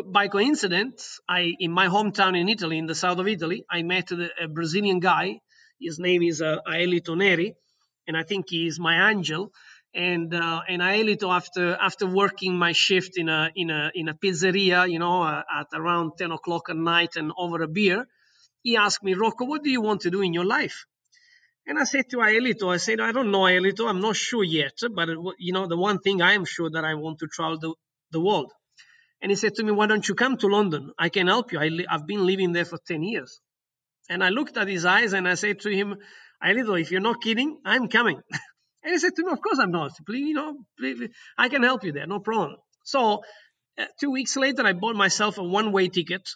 [0.06, 4.12] by coincidence, I in my hometown in Italy, in the south of Italy, I met
[4.12, 5.40] a Brazilian guy.
[5.80, 7.56] His name is uh, Aelito Neri,
[8.08, 9.52] and I think he's my angel.
[9.94, 14.14] And uh, and Aelito, after after working my shift in a in a in a
[14.14, 18.08] pizzeria, you know, uh, at around ten o'clock at night and over a beer,
[18.64, 20.86] he asked me, Rocco, what do you want to do in your life?
[21.66, 24.78] And I said to Aelito, I said, I don't know, Aelito, I'm not sure yet,
[24.92, 27.74] but you know, the one thing I am sure that I want to travel the,
[28.12, 28.54] the world.
[29.22, 30.92] And he said to me, Why don't you come to London?
[30.98, 31.60] I can help you.
[31.60, 33.40] I li- I've been living there for 10 years.
[34.10, 35.98] And I looked at his eyes and I said to him,
[36.44, 38.22] Aelito, if you're not kidding, I'm coming.
[38.84, 39.92] and he said to me, Of course I'm not.
[40.06, 42.58] Please, you know, please, I can help you there, no problem.
[42.84, 43.24] So
[43.78, 46.30] uh, two weeks later, I bought myself a one way ticket.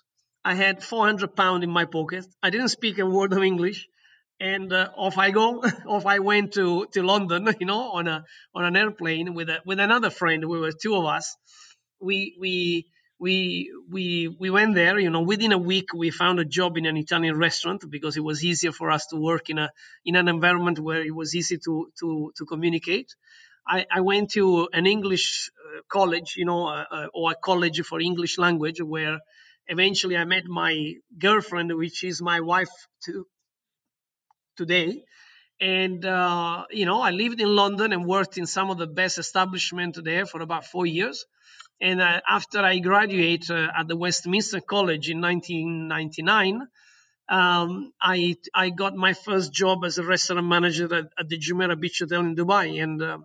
[0.44, 2.26] I had 400 pounds in my pocket.
[2.42, 3.88] I didn't speak a word of English.
[4.40, 5.64] And uh, off I go.
[5.88, 8.24] off I went to, to London, you know, on a
[8.56, 10.44] on an airplane with a, with another friend.
[10.46, 11.38] We were two of us
[12.02, 12.88] we we
[13.20, 16.86] we we we went there you know within a week we found a job in
[16.88, 19.70] an italian restaurant because it was easier for us to work in a
[20.06, 23.16] in an environment where it was easy to to to communicate.
[23.68, 27.80] I i went to an english uh, college you know uh, uh, or a college
[27.90, 29.20] for english language where
[29.68, 30.74] eventually i met my
[31.26, 32.74] girlfriend which is my wife
[33.06, 33.28] to,
[34.58, 35.04] today.
[35.60, 39.20] And uh, you know i lived in london and worked in some of the best
[39.20, 41.18] establishment there for about four years
[41.82, 46.68] and uh, after I graduated uh, at the Westminster College in 1999,
[47.28, 51.80] um, I I got my first job as a restaurant manager at, at the Jumeirah
[51.80, 53.18] Beach Hotel in Dubai, and uh,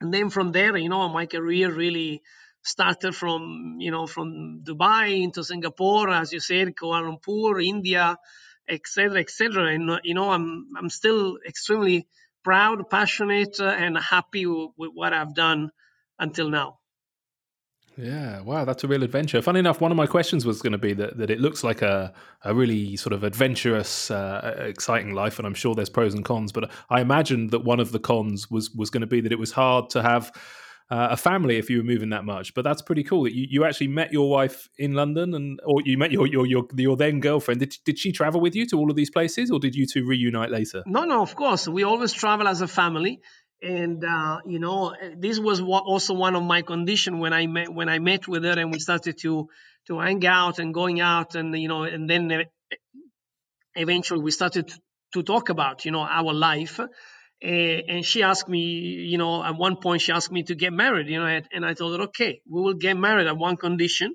[0.00, 2.22] and then from there, you know, my career really
[2.62, 8.18] started from you know from Dubai into Singapore, as you said, Kuala Lumpur, India,
[8.68, 9.74] etc., etc.
[9.74, 12.08] And uh, you know, I'm I'm still extremely
[12.42, 15.70] proud, passionate, uh, and happy with what I've done
[16.18, 16.78] until now.
[17.96, 19.40] Yeah, wow, that's a real adventure.
[19.40, 21.80] Funny enough, one of my questions was going to be that, that it looks like
[21.80, 22.12] a,
[22.44, 26.52] a really sort of adventurous, uh, exciting life, and I'm sure there's pros and cons.
[26.52, 29.38] But I imagined that one of the cons was was going to be that it
[29.38, 30.30] was hard to have
[30.90, 32.54] uh, a family if you were moving that much.
[32.54, 35.80] But that's pretty cool that you, you actually met your wife in London, and or
[35.84, 37.60] you met your your your, your then girlfriend.
[37.60, 40.04] Did did she travel with you to all of these places, or did you two
[40.06, 40.82] reunite later?
[40.86, 41.66] No, no, of course.
[41.66, 43.22] We always travel as a family
[43.62, 47.88] and uh, you know this was also one of my condition when I met when
[47.88, 49.48] I met with her and we started to
[49.86, 52.44] to hang out and going out and you know and then
[53.74, 54.72] eventually we started
[55.14, 56.80] to talk about you know our life.
[57.42, 61.08] And she asked me you know at one point she asked me to get married
[61.08, 64.14] you know and I told her okay we will get married at one condition.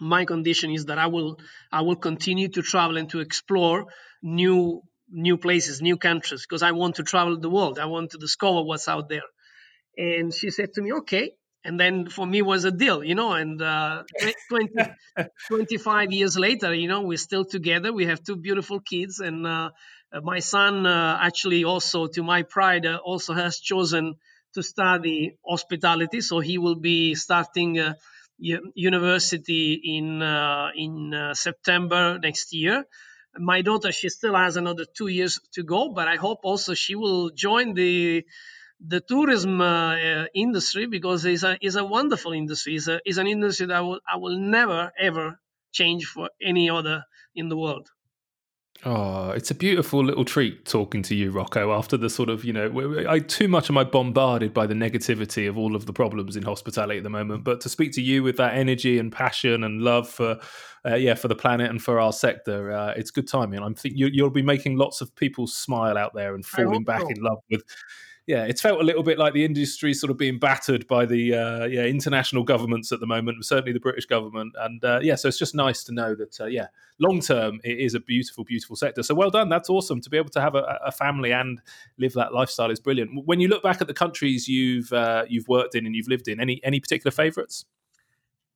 [0.00, 1.38] My condition is that I will
[1.72, 3.86] I will continue to travel and to explore
[4.22, 7.78] new new places, new countries, because I want to travel the world.
[7.78, 9.22] I want to discover what's out there.
[9.96, 11.32] And she said to me, okay.
[11.64, 14.04] And then for me was a deal, you know, and uh,
[14.48, 14.74] 20,
[15.48, 17.92] 25 years later, you know, we're still together.
[17.92, 19.18] We have two beautiful kids.
[19.18, 19.70] And uh,
[20.22, 24.14] my son uh, actually also, to my pride, uh, also has chosen
[24.54, 26.20] to study hospitality.
[26.20, 27.94] So he will be starting uh,
[28.38, 32.84] university in, uh, in September next year
[33.38, 36.94] my daughter she still has another two years to go but i hope also she
[36.94, 38.24] will join the
[38.80, 42.76] the tourism uh, uh, industry because it's a, it's a wonderful industry.
[42.76, 45.40] It's, a, it's an industry that I will, I will never ever
[45.72, 47.88] change for any other in the world
[48.84, 51.76] Oh, it's a beautiful little treat talking to you, Rocco.
[51.76, 55.48] After the sort of, you know, I too much am I bombarded by the negativity
[55.48, 57.42] of all of the problems in hospitality at the moment.
[57.42, 60.38] But to speak to you with that energy and passion and love for,
[60.88, 63.60] uh, yeah, for the planet and for our sector, uh, it's good timing.
[63.60, 67.00] I'm think you, will be making lots of people smile out there and falling back
[67.00, 67.08] so.
[67.08, 67.64] in love with
[68.28, 71.34] yeah, it's felt a little bit like the industry sort of being battered by the
[71.34, 75.28] uh, yeah international governments at the moment, certainly the British government, and uh, yeah, so
[75.28, 76.66] it's just nice to know that uh, yeah,
[76.98, 79.02] long term it is a beautiful, beautiful sector.
[79.02, 81.62] So well done, that's awesome to be able to have a, a family and
[81.96, 83.24] live that lifestyle is brilliant.
[83.24, 86.28] When you look back at the countries you've uh, you've worked in and you've lived
[86.28, 87.64] in, any any particular favourites?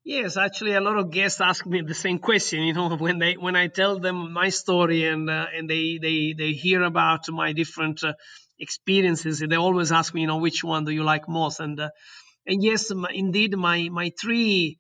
[0.05, 2.63] Yes, actually, a lot of guests ask me the same question.
[2.63, 6.35] You know, when they when I tell them my story and uh, and they they
[6.37, 8.15] they hear about my different uh,
[8.59, 11.61] experiences, they always ask me, you know, which one do you like most?
[11.61, 11.91] And uh,
[12.47, 14.79] and yes, indeed, my my three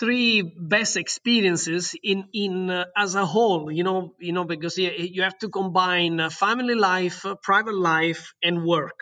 [0.00, 3.70] three best experiences in in uh, as a whole.
[3.70, 8.34] You know, you know, because you have to combine uh, family life, uh, private life,
[8.42, 8.98] and work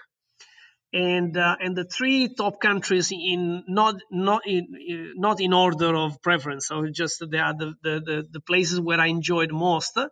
[0.92, 4.66] and uh, and the three top countries in not not in
[5.16, 9.00] not in order of preference so just they are the the, the, the places where
[9.00, 10.08] I enjoyed most uh,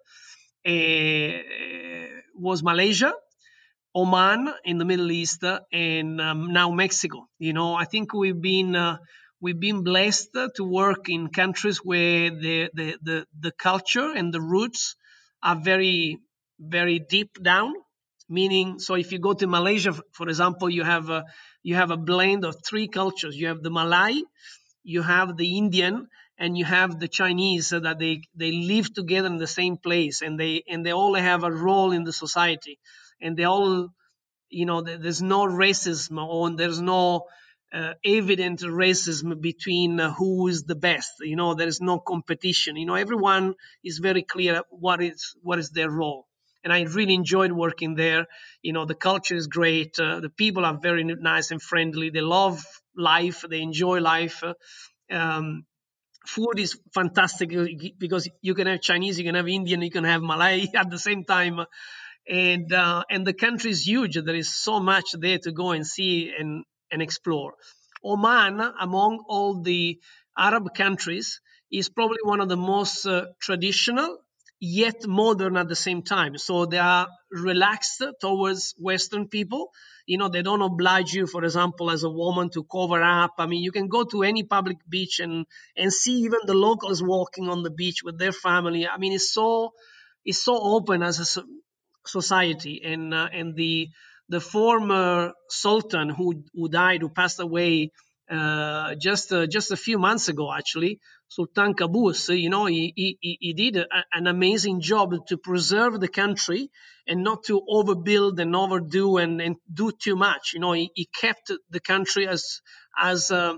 [2.35, 3.12] was Malaysia
[4.01, 5.42] Oman in the Middle East
[5.72, 7.18] and um, now Mexico.
[7.38, 8.99] You know I think we've been uh,
[9.40, 14.40] we've been blessed to work in countries where the, the the the culture and the
[14.55, 14.96] roots
[15.42, 16.18] are very
[16.78, 17.72] very deep down.
[18.28, 21.24] Meaning so if you go to malaysia for example you have a
[21.68, 23.34] you have a blend of three cultures.
[23.40, 24.16] You have the malay
[24.84, 29.28] you have the indian and you have the chinese so that they they live together
[29.28, 32.78] in the same place and they and they all have a role in the society
[33.21, 33.89] and they all
[34.51, 37.27] you know there's no racism or there's no
[37.73, 42.77] uh, evident racism between uh, who is the best you know there is no competition
[42.77, 43.55] you know everyone
[43.85, 46.27] is very clear what is what is their role
[46.64, 48.27] and I really enjoyed working there.
[48.62, 49.99] You know, the culture is great.
[49.99, 52.11] Uh, the people are very nice and friendly.
[52.11, 52.61] They love
[52.97, 53.45] life.
[53.49, 54.43] They enjoy life.
[55.11, 55.64] Um,
[56.27, 57.51] food is fantastic
[57.99, 60.99] because you can have Chinese, you can have Indian, you can have Malay at the
[60.99, 61.61] same time.
[62.31, 64.14] And uh, and the country is huge.
[64.16, 67.55] There is so much there to go and see and and explore.
[68.05, 69.99] Oman, among all the
[70.37, 71.41] Arab countries,
[71.72, 74.18] is probably one of the most uh, traditional
[74.61, 76.37] yet modern at the same time.
[76.37, 79.70] So they are relaxed towards Western people.
[80.07, 83.35] You know, they don't oblige you, for example, as a woman to cover up.
[83.39, 87.03] I mean, you can go to any public beach and and see even the locals
[87.03, 88.87] walking on the beach with their family.
[88.87, 89.72] I mean, it's so
[90.24, 91.43] it's so open as a
[92.07, 93.88] society, and uh, and the
[94.28, 97.90] the former sultan who who died, who passed away
[98.30, 103.38] uh, just uh, just a few months ago, actually, Sultan Qaboos, you know, he, he,
[103.40, 106.70] he did a, an amazing job to preserve the country
[107.07, 110.53] and not to overbuild and overdo and, and do too much.
[110.55, 112.61] You know, he, he kept the country as
[113.01, 113.55] as uh,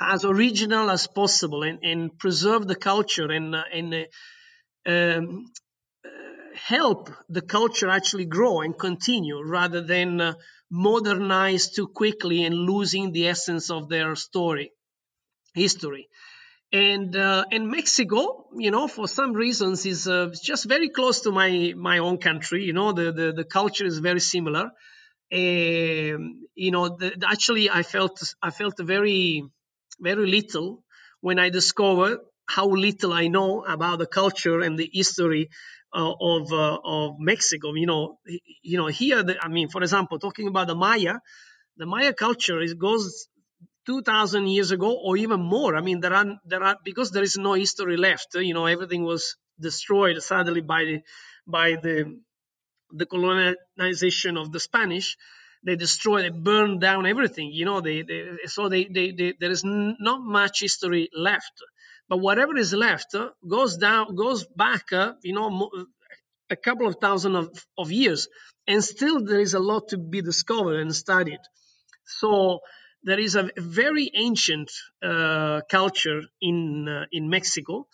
[0.00, 5.46] as original as possible and, and preserve the culture and uh, and uh, um,
[6.54, 10.34] help the culture actually grow and continue rather than uh,
[10.70, 14.72] modernize too quickly and losing the essence of their story
[15.54, 16.08] history
[16.72, 21.30] and uh, and Mexico, you know, for some reasons is uh, just very close to
[21.30, 22.64] my my own country.
[22.64, 24.70] You know, the the, the culture is very similar.
[25.32, 29.44] Um, you know, the, actually, I felt I felt very
[30.00, 30.82] very little
[31.20, 35.50] when I discovered how little I know about the culture and the history
[35.94, 37.74] uh, of uh, of Mexico.
[37.74, 38.18] You know,
[38.62, 39.22] you know here.
[39.22, 41.16] The, I mean, for example, talking about the Maya,
[41.76, 43.28] the Maya culture is goes
[43.86, 47.36] 2000 years ago or even more i mean there are there are because there is
[47.36, 51.02] no history left you know everything was destroyed sadly by the
[51.46, 52.18] by the
[52.92, 55.16] the colonization of the spanish
[55.64, 59.50] they destroyed they burned down everything you know they, they so they, they, they, there
[59.50, 61.52] is not much history left
[62.08, 64.84] but whatever is left uh, goes down goes back
[65.22, 65.70] you know
[66.50, 67.48] a couple of thousand of,
[67.78, 68.28] of years
[68.66, 71.40] and still there is a lot to be discovered and studied
[72.06, 72.60] so
[73.02, 74.70] there is a very ancient
[75.02, 77.86] uh, culture in uh, in Mexico,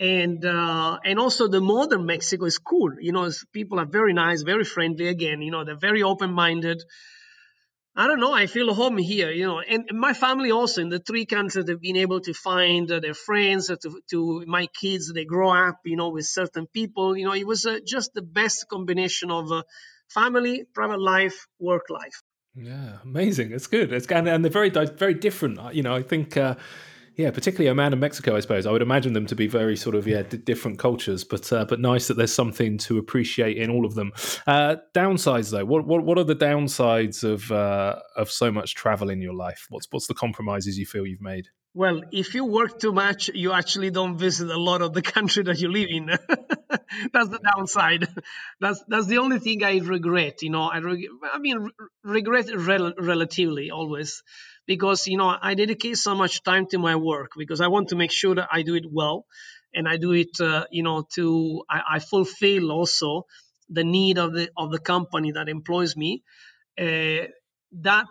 [0.00, 2.92] and uh, and also the modern Mexico is cool.
[3.00, 5.08] You know, people are very nice, very friendly.
[5.08, 6.82] Again, you know, they're very open minded.
[7.98, 8.34] I don't know.
[8.34, 11.80] I feel home here, you know, and my family also in the three countries they've
[11.80, 15.10] been able to find uh, their friends, uh, to, to my kids.
[15.10, 17.16] They grow up, you know, with certain people.
[17.16, 19.62] You know, it was uh, just the best combination of uh,
[20.10, 22.22] family, private life, work life.
[22.54, 23.52] Yeah, amazing.
[23.52, 23.92] It's good.
[23.92, 25.58] It's and, and they're very very different.
[25.74, 26.36] You know, I think.
[26.36, 26.56] Uh,
[27.16, 28.66] yeah, particularly Oman and Mexico, I suppose.
[28.66, 31.64] I would imagine them to be very sort of yeah d- different cultures, but uh,
[31.64, 34.12] but nice that there's something to appreciate in all of them.
[34.46, 39.08] Uh, downsides though, what, what what are the downsides of uh, of so much travel
[39.08, 39.66] in your life?
[39.70, 41.48] What's what's the compromises you feel you've made?
[41.76, 45.42] Well, if you work too much, you actually don't visit a lot of the country
[45.42, 46.06] that you live in.
[47.12, 48.08] that's the downside.
[48.60, 50.42] That's that's the only thing I regret.
[50.42, 51.70] You know, I reg- I mean,
[52.02, 54.22] regret rel- relatively always,
[54.66, 57.96] because you know I dedicate so much time to my work because I want to
[57.96, 59.26] make sure that I do it well,
[59.74, 63.26] and I do it, uh, you know, to I, I, fulfill also
[63.68, 66.22] the need of the of the company that employs me.
[66.78, 67.28] Uh,
[67.72, 68.08] that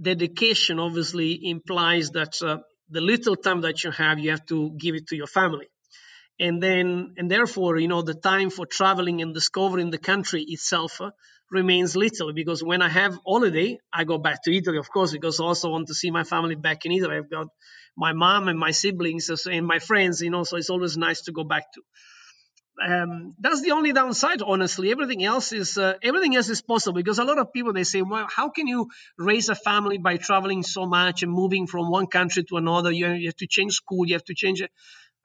[0.00, 2.58] dedication obviously implies that uh,
[2.90, 5.68] the little time that you have, you have to give it to your family.
[6.38, 11.00] And then, and therefore, you know, the time for traveling and discovering the country itself
[11.00, 11.10] uh,
[11.50, 15.40] remains little because when I have holiday, I go back to Italy, of course, because
[15.40, 17.16] I also want to see my family back in Italy.
[17.16, 17.48] I've got
[17.96, 21.32] my mom and my siblings and my friends, you know, so it's always nice to
[21.32, 21.82] go back to.
[22.86, 24.90] Um, that's the only downside, honestly.
[24.90, 28.02] Everything else is uh, everything else is possible because a lot of people they say,
[28.02, 32.06] well, how can you raise a family by traveling so much and moving from one
[32.06, 32.92] country to another?
[32.92, 34.70] You, you have to change school, you have to change it.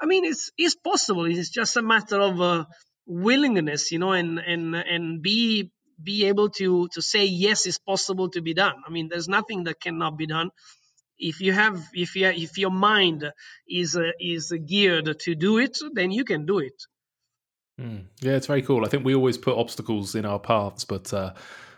[0.02, 1.26] I mean, it's it's possible.
[1.26, 2.66] It's just a matter of uh,
[3.06, 5.72] willingness, you know, and and and be
[6.02, 8.76] be able to to say yes, it's possible to be done.
[8.88, 10.50] I mean, there's nothing that cannot be done
[11.22, 13.32] if you have if you if your mind
[13.70, 16.74] is uh, is geared to do it then you can do it
[17.80, 18.04] mm.
[18.22, 21.32] yeah it's very cool i think we always put obstacles in our paths but uh,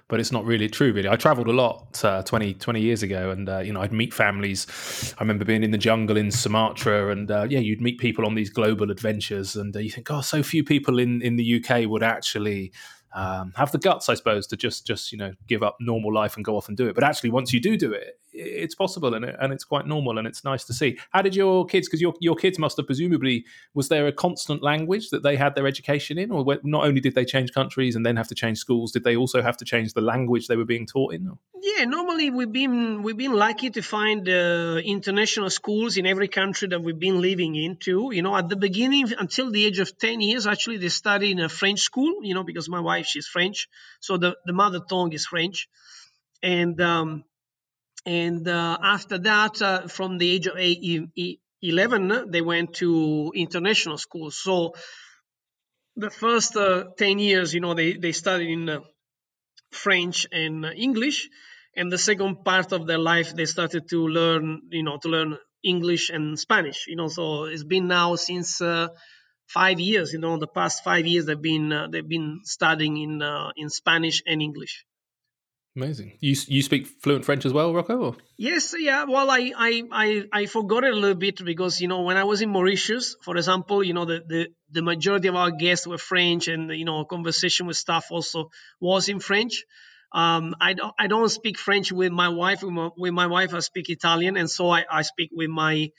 [0.07, 3.31] but it's not really true really i traveled a lot uh, 20 20 years ago
[3.31, 7.09] and uh, you know i'd meet families i remember being in the jungle in sumatra
[7.09, 10.21] and uh, yeah you'd meet people on these global adventures and uh, you think oh
[10.21, 12.71] so few people in in the uk would actually
[13.13, 16.35] um, have the guts, I suppose, to just just you know give up normal life
[16.35, 16.95] and go off and do it.
[16.95, 20.17] But actually, once you do do it, it's possible and, it, and it's quite normal
[20.17, 20.97] and it's nice to see.
[21.11, 21.87] How did your kids?
[21.87, 25.55] Because your your kids must have presumably was there a constant language that they had
[25.55, 28.57] their education in, or not only did they change countries and then have to change
[28.57, 31.31] schools, did they also have to change the language they were being taught in?
[31.61, 36.67] Yeah, normally we've been we've been lucky to find uh, international schools in every country
[36.69, 38.09] that we've been living into.
[38.11, 41.39] You know, at the beginning until the age of ten years, actually they studied in
[41.39, 42.23] a French school.
[42.23, 43.69] You know, because my wife she's French,
[43.99, 45.69] so the the mother tongue is French,
[46.41, 47.23] and um,
[48.05, 53.97] and uh, after that, uh, from the age of eight, 11, they went to international
[53.97, 54.37] schools.
[54.37, 54.73] So
[55.95, 58.79] the first uh, 10 years, you know, they, they studied in uh,
[59.71, 61.29] French and English.
[61.75, 65.37] And the second part of their life, they started to learn, you know, to learn
[65.63, 67.07] English and Spanish, you know.
[67.07, 68.89] So it's been now since uh,
[69.47, 73.23] five years, you know, the past five years they've been uh, they've been studying in
[73.55, 74.85] in Spanish and English.
[75.75, 76.17] Amazing.
[76.19, 77.97] You you speak fluent French as well, Rocco?
[77.97, 78.15] Or?
[78.37, 79.05] Yes, yeah.
[79.05, 82.25] Well, I, I I I forgot it a little bit because you know when I
[82.25, 85.97] was in Mauritius, for example, you know the the, the majority of our guests were
[85.97, 89.65] French, and you know conversation with staff also was in French.
[90.11, 92.61] Um, I don't I don't speak French with my wife.
[92.61, 95.89] With my, with my wife, I speak Italian, and so I, I speak with my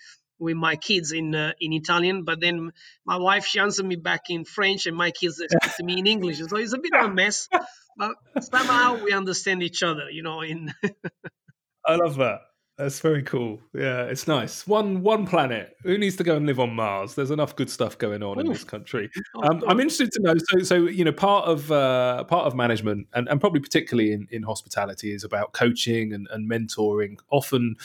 [0.44, 2.24] with my kids in uh, in Italian.
[2.24, 2.70] But then
[3.04, 6.06] my wife she answered me back in French, and my kids speak to me in
[6.06, 6.38] English.
[6.38, 7.48] So it's a bit of a mess
[7.96, 10.42] but somehow we understand each other, you know.
[10.42, 10.72] In
[11.86, 12.40] I love that.
[12.76, 13.60] That's very cool.
[13.72, 14.66] Yeah, it's nice.
[14.66, 15.76] One one planet.
[15.84, 17.14] Who needs to go and live on Mars?
[17.14, 19.10] There's enough good stuff going on in this country.
[19.44, 20.34] Um, I'm interested to know.
[20.36, 24.26] So, so you know, part of uh, part of management, and, and probably particularly in,
[24.32, 27.18] in hospitality, is about coaching and, and mentoring.
[27.30, 27.76] Often,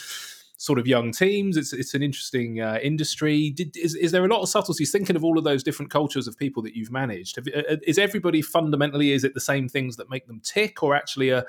[0.60, 1.56] sort of young teams.
[1.56, 3.48] It's it's an interesting uh, industry.
[3.48, 4.92] Did, is is there a lot of subtleties?
[4.92, 7.98] Thinking of all of those different cultures of people that you've managed, have, uh, is
[7.98, 11.46] everybody fundamentally is it the same things that make them tick, or actually are,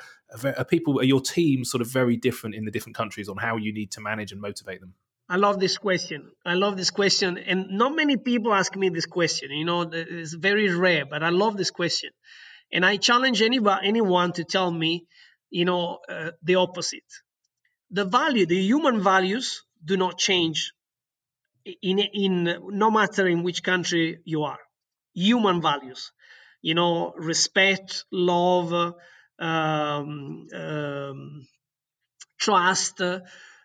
[0.57, 3.57] are people are your team sort of very different in the different countries on how
[3.57, 4.93] you need to manage and motivate them?
[5.27, 6.31] I love this question.
[6.45, 9.51] I love this question, and not many people ask me this question.
[9.51, 12.11] You know, it's very rare, but I love this question,
[12.71, 15.05] and I challenge anybody, anyone to tell me,
[15.49, 17.11] you know, uh, the opposite
[17.91, 20.73] the value, the human values do not change
[21.81, 24.59] in, in no matter in which country you are.
[25.13, 26.11] Human values,
[26.61, 28.95] you know, respect, love,
[29.39, 31.47] um, um,
[32.39, 33.19] trust, uh,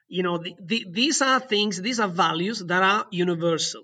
[0.09, 3.83] you know, the, the, these are things, these are values that are universal.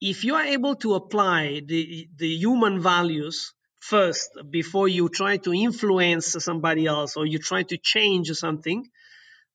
[0.00, 5.52] If you are able to apply the, the human values first before you try to
[5.52, 8.88] influence somebody else or you try to change something,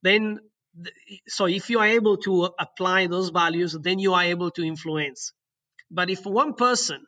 [0.04, 0.40] then
[1.28, 5.34] so if you are able to apply those values then you are able to influence.
[5.92, 7.06] But if one person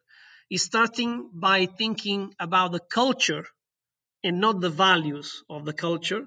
[0.49, 3.45] is starting by thinking about the culture
[4.23, 6.25] and not the values of the culture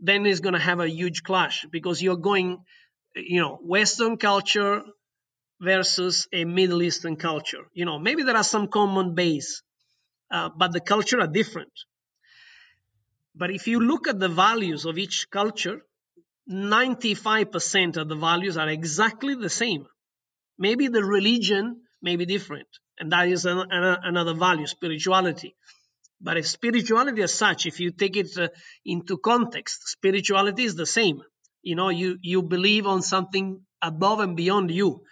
[0.00, 2.58] then it's going to have a huge clash because you're going
[3.16, 4.82] you know western culture
[5.60, 7.64] versus a middle eastern culture.
[7.72, 9.62] You know maybe there are some common base
[10.30, 11.72] uh, but the culture are different.
[13.34, 15.82] But if you look at the values of each culture
[16.50, 19.86] 95% of the values are exactly the same.
[20.58, 22.68] Maybe the religion may be different,
[22.98, 25.54] and that is an, an, another value, spirituality.
[26.20, 28.48] But if spirituality as such, if you take it uh,
[28.84, 31.20] into context, spirituality is the same.
[31.62, 35.02] You know, you, you believe on something above and beyond you,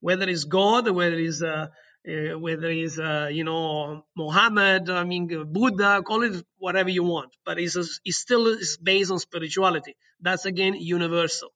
[0.00, 1.66] whether it's God, whether it's uh,
[2.08, 7.36] uh, whether it's uh, you know Muhammad, I mean Buddha, call it whatever you want,
[7.44, 9.96] but it's, a, it's still is based on spirituality.
[10.20, 11.50] That's again universal.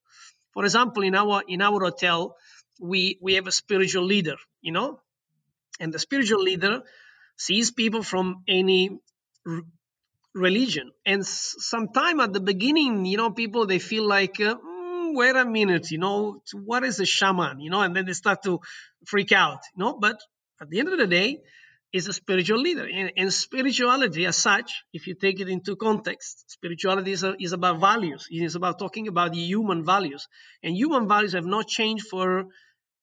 [0.53, 2.37] For example, in our in our hotel,
[2.81, 5.01] we we have a spiritual leader, you know,
[5.81, 6.83] and the spiritual leader
[7.37, 8.99] sees people from any
[9.47, 9.63] r-
[10.35, 10.91] religion.
[11.07, 15.45] And sometime at the beginning, you know, people they feel like, uh, mm, wait a
[15.45, 18.61] minute, you know, what is a shaman, you know, and then they start to
[19.07, 19.99] freak out, you know.
[19.99, 20.21] But
[20.61, 21.41] at the end of the day,
[21.93, 22.87] is a spiritual leader.
[22.87, 27.53] And, and, spirituality, as such, if you take it into context, spirituality is, a, is
[27.53, 28.27] about values.
[28.31, 30.29] It is about talking about the human values.
[30.63, 32.45] And human values have not changed for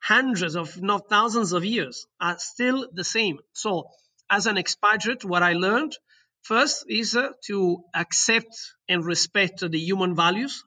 [0.01, 3.39] hundreds of, not thousands of years, are still the same.
[3.53, 3.89] So,
[4.29, 5.97] as an expatriate, what I learned
[6.43, 8.55] first is uh, to accept
[8.87, 10.63] and respect the human values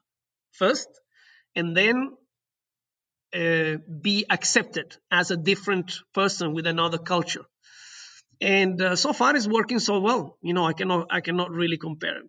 [0.51, 0.87] first,
[1.55, 2.15] and then
[3.35, 7.45] uh, be accepted as a different person with another culture
[8.41, 10.37] and uh, so far it's working so well.
[10.41, 12.21] You know, I cannot I cannot really compare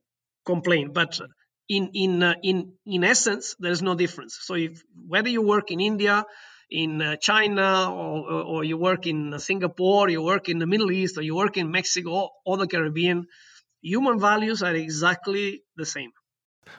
[0.44, 1.18] complain, but
[1.68, 4.38] in in uh, in in essence, there's no difference.
[4.40, 6.24] So if whether you work in India,
[6.70, 11.16] in uh, China, or, or you work in Singapore, you work in the Middle East,
[11.16, 13.26] or you work in Mexico or the Caribbean,
[13.80, 16.10] human values are exactly the same.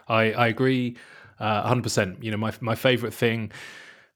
[0.07, 0.97] I I agree,
[1.39, 2.23] uh, hundred percent.
[2.23, 3.51] You know, my my favorite thing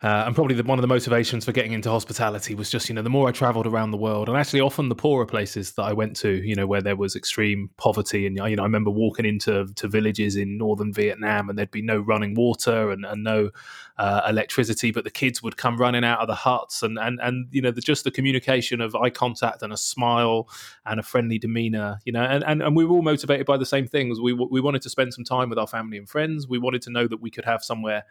[0.03, 2.93] uh, and probably the, one of the motivations for getting into hospitality was just, you
[2.93, 5.81] know, the more I traveled around the world, and actually often the poorer places that
[5.81, 8.91] I went to, you know, where there was extreme poverty, and you know, I remember
[8.91, 13.23] walking into to villages in northern Vietnam, and there'd be no running water and, and
[13.23, 13.49] no
[13.97, 17.47] uh, electricity, but the kids would come running out of the huts, and and and
[17.49, 20.47] you know, the, just the communication of eye contact and a smile
[20.85, 23.65] and a friendly demeanor, you know, and, and and we were all motivated by the
[23.65, 24.21] same things.
[24.21, 26.47] We we wanted to spend some time with our family and friends.
[26.47, 28.03] We wanted to know that we could have somewhere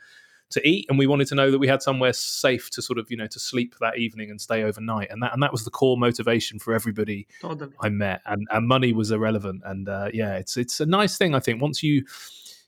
[0.50, 3.10] to eat, and we wanted to know that we had somewhere safe to sort of
[3.10, 5.70] you know to sleep that evening and stay overnight, and that and that was the
[5.70, 7.72] core motivation for everybody totally.
[7.80, 11.34] I met, and and money was irrelevant, and uh, yeah, it's it's a nice thing
[11.34, 12.04] I think once you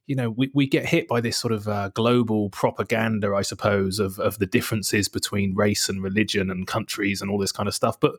[0.08, 3.98] you know, we, we get hit by this sort of uh, global propaganda, I suppose,
[3.98, 7.74] of, of the differences between race and religion and countries and all this kind of
[7.74, 8.00] stuff.
[8.00, 8.14] But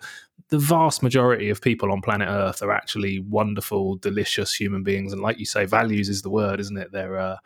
[0.49, 5.13] the vast majority of people on planet Earth are actually wonderful, delicious human beings.
[5.13, 6.91] And like you say, values is the word, isn't it?
[6.91, 7.37] They're, uh,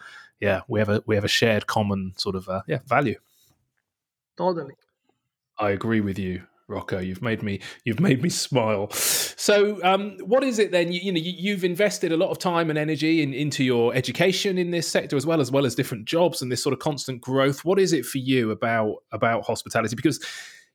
[0.44, 3.16] yeah, we have a we have a shared common sort of uh, yeah value.
[4.38, 4.74] Totally.
[5.58, 6.44] I agree with you.
[6.68, 8.92] Rocco, you've made me you've made me smile.
[8.92, 10.92] So, um, what is it then?
[10.92, 13.94] You, you know, you, have invested a lot of time and energy in, into your
[13.96, 16.80] education in this sector as well as well as different jobs and this sort of
[16.80, 17.64] constant growth.
[17.64, 19.96] What is it for you about about hospitality?
[19.96, 20.20] Because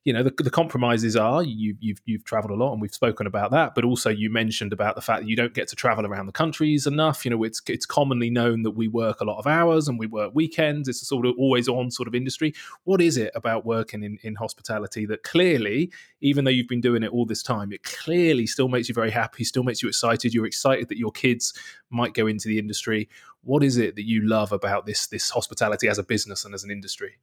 [0.05, 3.27] you know the, the compromises are you, you've you've traveled a lot and we've spoken
[3.27, 6.05] about that but also you mentioned about the fact that you don't get to travel
[6.05, 7.25] around the countries enough.
[7.25, 10.07] You know it's it's commonly known that we work a lot of hours and we
[10.07, 10.87] work weekends.
[10.87, 12.53] It's a sort of always on sort of industry.
[12.85, 15.91] What is it about working in, in hospitality that clearly
[16.21, 19.11] even though you've been doing it all this time it clearly still makes you very
[19.11, 21.53] happy still makes you excited you're excited that your kids
[21.89, 23.09] might go into the industry.
[23.43, 26.63] What is it that you love about this this hospitality as a business and as
[26.63, 27.17] an industry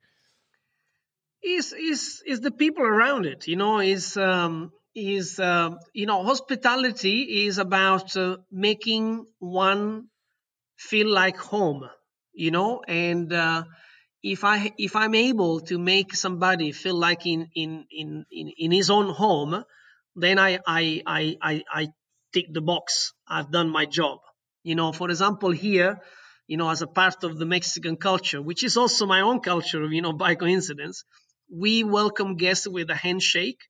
[1.47, 3.47] is is is the people around it.
[3.47, 10.09] You know, is um, is uh, you know, hospitality is about uh, making one
[10.77, 11.89] feel like home.
[12.35, 13.65] You know, and uh,
[14.23, 18.71] if I if I'm able to make somebody feel like in in in in, in
[18.73, 19.65] his own home,
[20.17, 21.89] then I I I I, I
[22.33, 23.13] tick the box.
[23.29, 24.19] I've done my job.
[24.65, 26.01] You know, for example, here
[26.49, 29.85] you know, as a part of the Mexican culture, which is also my own culture,
[29.87, 31.03] you know, by coincidence,
[31.51, 33.61] we welcome guests with a handshake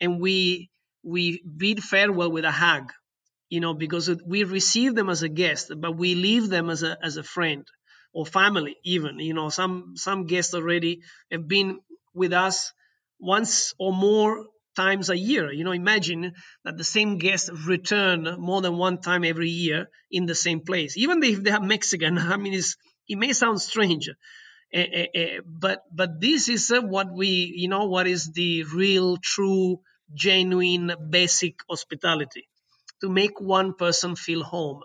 [0.00, 0.70] and we
[1.02, 2.92] we bid farewell with a hug
[3.48, 6.96] you know because we receive them as a guest but we leave them as a
[7.02, 7.66] as a friend
[8.12, 9.48] or family even you know.
[9.50, 11.80] Some some guests already have been
[12.14, 12.72] with us
[13.18, 15.52] once or more times a year.
[15.52, 16.32] You know imagine
[16.64, 20.96] that the same guests return more than one time every year in the same place
[20.96, 22.18] even if they are mexican.
[22.34, 24.08] I mean it may sound strange
[24.72, 29.80] but but this is uh, what we you know what is the real true
[30.14, 32.48] genuine basic hospitality.
[33.02, 34.80] To make one person feel home.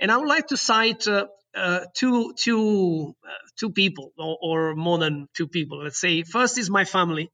[0.00, 4.74] And i would like to cite uh, uh, two, two, uh, two people or, or,
[4.74, 5.84] more than two people.
[5.84, 7.30] Let's say first is my family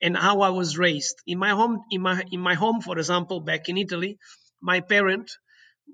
[0.00, 1.16] and how i was raised.
[1.26, 4.18] In my home in my in my home for example back in italy
[4.62, 5.30] my parent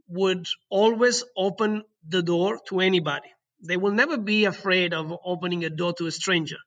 [0.08, 3.30] would always open the door to anybody
[3.62, 6.58] they will never be afraid of opening a door to a stranger.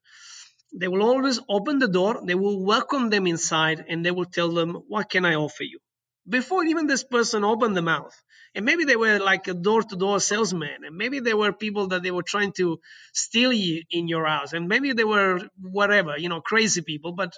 [0.74, 4.52] They will always open the door, they will welcome them inside, and they will tell
[4.52, 5.80] them, What can I offer you?
[6.28, 8.14] Before even this person opened the mouth.
[8.56, 11.88] And maybe they were like a door to door salesman, and maybe they were people
[11.90, 12.80] that they were trying to
[13.14, 17.34] steal you in your house, and maybe they were whatever, you know, crazy people, but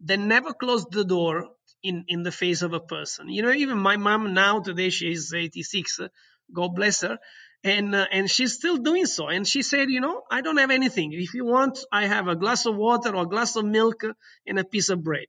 [0.00, 1.48] they never closed the door
[1.82, 3.28] in, in the face of a person.
[3.30, 6.00] You know, even my mom now today, she's 86,
[6.52, 7.18] God bless her
[7.62, 9.28] and uh, and she's still doing so.
[9.28, 11.12] And she said, you know, I don't have anything.
[11.12, 14.02] If you want, I have a glass of water or a glass of milk
[14.46, 15.26] and a piece of bread.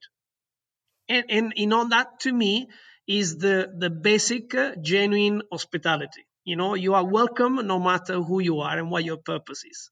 [1.09, 2.67] And and you know that to me
[3.07, 6.25] is the the basic uh, genuine hospitality.
[6.43, 9.91] You know, you are welcome no matter who you are and what your purpose is.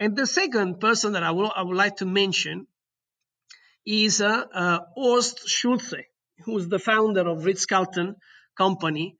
[0.00, 2.66] And the second person that I will I would like to mention
[3.84, 6.04] is uh, uh, Horst Schulze,
[6.44, 8.14] who's the founder of Ritz Carlton
[8.56, 9.17] Company,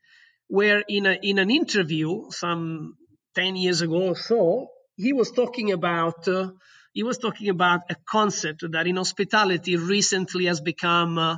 [0.48, 2.96] where in a in an interview some
[3.34, 6.50] ten years ago or so, he was talking about uh,
[6.92, 11.36] he was talking about a concept that in hospitality recently has become uh,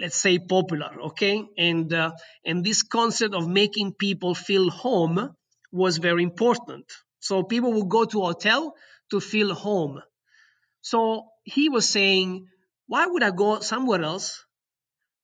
[0.00, 1.44] let's say popular okay?
[1.58, 2.12] And uh,
[2.44, 5.34] and this concept of making people feel home
[5.72, 6.84] was very important.
[7.20, 8.74] So people would go to hotel
[9.10, 10.00] to feel home.
[10.82, 12.46] So he was saying
[12.86, 14.44] why would i go somewhere else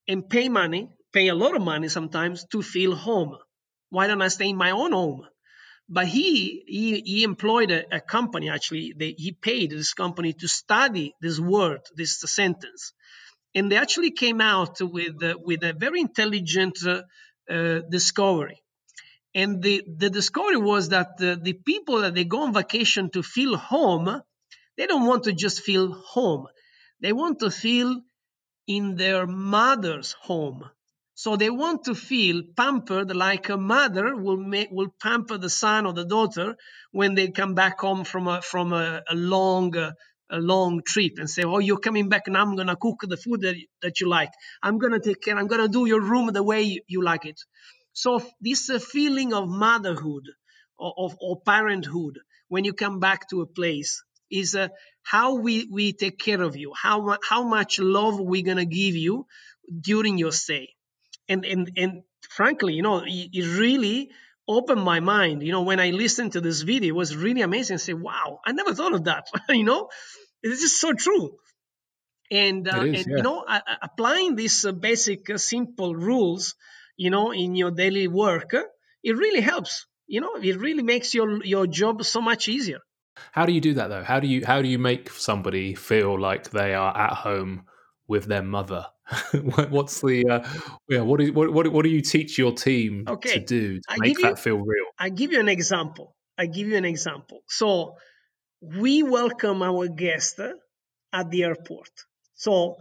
[0.08, 3.36] and pay money pay a lot of money sometimes to feel home
[3.90, 5.26] why don't i stay in my own home
[5.88, 10.48] but he he, he employed a, a company actually they, he paid this company to
[10.48, 12.92] study this word this sentence
[13.54, 17.02] and they actually came out with uh, with a very intelligent uh,
[17.50, 18.62] uh, discovery.
[19.34, 23.22] And the, the discovery was that the, the people that they go on vacation to
[23.22, 24.22] feel home,
[24.76, 26.46] they don't want to just feel home.
[27.00, 28.00] They want to feel
[28.66, 30.64] in their mother's home.
[31.22, 35.84] So they want to feel pampered like a mother will make, will pamper the son
[35.84, 36.56] or the daughter
[36.92, 39.92] when they come back home from a from a, a long uh,
[40.30, 43.42] a long trip and say, "Oh, you're coming back, and I'm gonna cook the food
[43.42, 44.32] that that you like.
[44.62, 45.36] I'm gonna take care.
[45.36, 47.38] I'm gonna do your room the way you, you like it."
[47.92, 48.10] So
[48.40, 50.24] this uh, feeling of motherhood
[50.78, 52.18] or, of, or parenthood
[52.48, 54.68] when you come back to a place is uh,
[55.02, 59.26] how we, we take care of you, how how much love we're gonna give you
[59.90, 60.68] during your stay,
[61.30, 64.10] and and and frankly, you know, it, it really
[64.46, 65.42] opened my mind.
[65.42, 67.74] You know, when I listened to this video, it was really amazing.
[67.74, 69.28] I say, wow, I never thought of that.
[69.48, 69.88] you know,
[70.42, 71.38] it's just so true.
[72.32, 73.16] And, uh, is, and yeah.
[73.16, 76.54] you know, uh, applying these uh, basic, uh, simple rules,
[76.96, 78.62] you know, in your daily work, uh,
[79.02, 79.86] it really helps.
[80.06, 82.80] You know, it really makes your your job so much easier.
[83.32, 84.02] How do you do that though?
[84.02, 87.66] How do you how do you make somebody feel like they are at home
[88.10, 88.86] with their mother?
[89.70, 90.48] What's the uh,
[90.88, 91.00] yeah?
[91.00, 93.34] What, is, what what what do you teach your team okay.
[93.34, 94.86] to do to I make that you, feel real?
[94.98, 96.14] I give you an example.
[96.36, 97.40] I give you an example.
[97.48, 97.94] So
[98.60, 100.40] we welcome our guests
[101.12, 101.90] at the airport.
[102.34, 102.76] So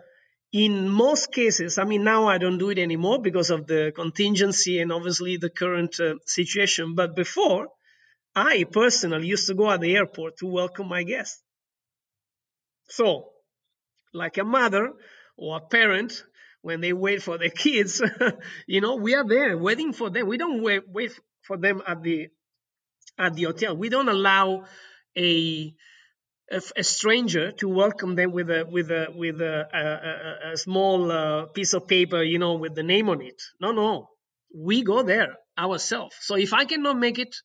[0.51, 4.79] in most cases, I mean, now I don't do it anymore because of the contingency
[4.79, 6.95] and obviously the current uh, situation.
[6.95, 7.67] But before,
[8.35, 11.43] I personally used to go at the airport to welcome my guests.
[12.87, 13.29] So,
[14.13, 14.93] like a mother
[15.39, 16.23] or a parent,
[16.61, 18.01] when they wait for their kids,
[18.67, 20.27] you know, we are there waiting for them.
[20.27, 22.27] We don't wait, wait for them at the
[23.17, 23.75] at the hotel.
[23.75, 24.65] We don't allow
[25.17, 25.73] a
[26.51, 31.11] a, a stranger to welcome them with a with a with a, a, a small
[31.11, 33.41] uh, piece of paper, you know, with the name on it.
[33.61, 34.09] No, no,
[34.55, 36.15] we go there ourselves.
[36.21, 37.35] So if I cannot make it,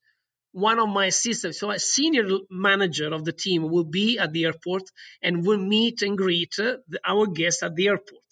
[0.55, 4.45] one of my assistants, so a senior manager of the team, will be at the
[4.45, 4.85] airport
[5.21, 8.23] and will meet and greet uh, our guests at the airport.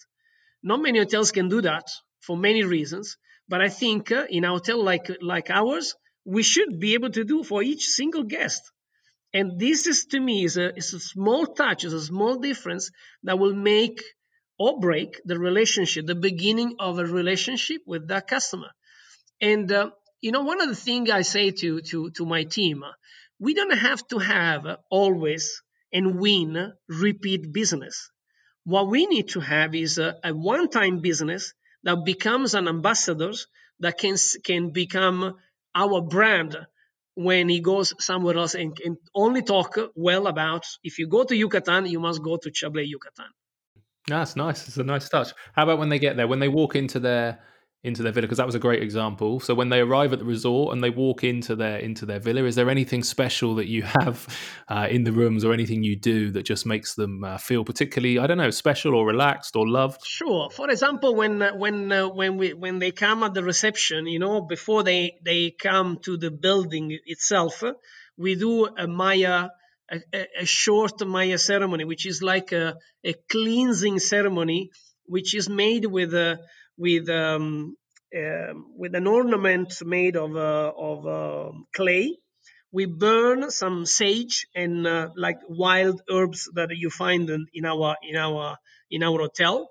[0.63, 1.83] Not many hotels can do that
[2.21, 3.17] for many reasons,
[3.49, 7.25] but I think uh, in a hotel like like ours, we should be able to
[7.25, 8.61] do for each single guest.
[9.33, 12.89] And this is to me is a, is a small touch, is a small difference
[13.23, 14.01] that will make
[14.57, 18.71] or break the relationship, the beginning of a relationship with that customer.
[19.41, 19.89] And uh,
[20.23, 22.81] you know, one of the things I say to to to my team,
[23.39, 25.61] we don't have to have always
[25.91, 28.09] and win repeat business.
[28.63, 31.53] What we need to have is a, a one-time business
[31.83, 33.33] that becomes an ambassador
[33.81, 34.15] that can
[34.45, 35.35] can become
[35.75, 36.55] our brand
[37.15, 41.35] when he goes somewhere else and, and only talk well about if you go to
[41.35, 43.29] Yucatan, you must go to Chablé Yucatan.
[44.07, 44.67] That's nice.
[44.69, 45.33] It's a nice touch.
[45.53, 46.27] How about when they get there?
[46.27, 47.39] When they walk into their
[47.83, 49.41] into their villa because that was a great example.
[49.41, 52.45] So when they arrive at the resort and they walk into their into their villa,
[52.45, 54.27] is there anything special that you have
[54.69, 58.19] uh, in the rooms or anything you do that just makes them uh, feel particularly
[58.19, 60.05] I don't know special or relaxed or loved?
[60.05, 60.49] Sure.
[60.49, 64.19] For example, when uh, when uh, when we when they come at the reception, you
[64.19, 67.63] know, before they they come to the building itself,
[68.17, 69.49] we do a Maya.
[69.91, 74.71] A, a short Maya ceremony, which is like a, a cleansing ceremony,
[75.05, 76.39] which is made with a
[76.77, 77.75] with um,
[78.15, 82.17] uh, with an ornament made of uh, of uh, clay.
[82.71, 87.97] We burn some sage and uh, like wild herbs that you find in, in our
[88.03, 88.57] in our
[88.89, 89.69] in our hotel,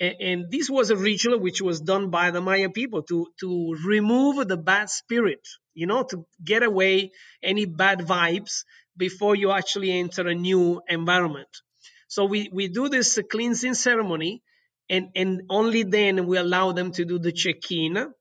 [0.00, 3.76] And, and this was a ritual which was done by the Maya people to to
[3.86, 7.12] remove the bad spirit, you know, to get away
[7.42, 8.64] any bad vibes
[8.96, 11.48] before you actually enter a new environment.
[12.08, 14.42] So we, we do this cleansing ceremony
[14.88, 18.12] and, and only then we allow them to do the check-in.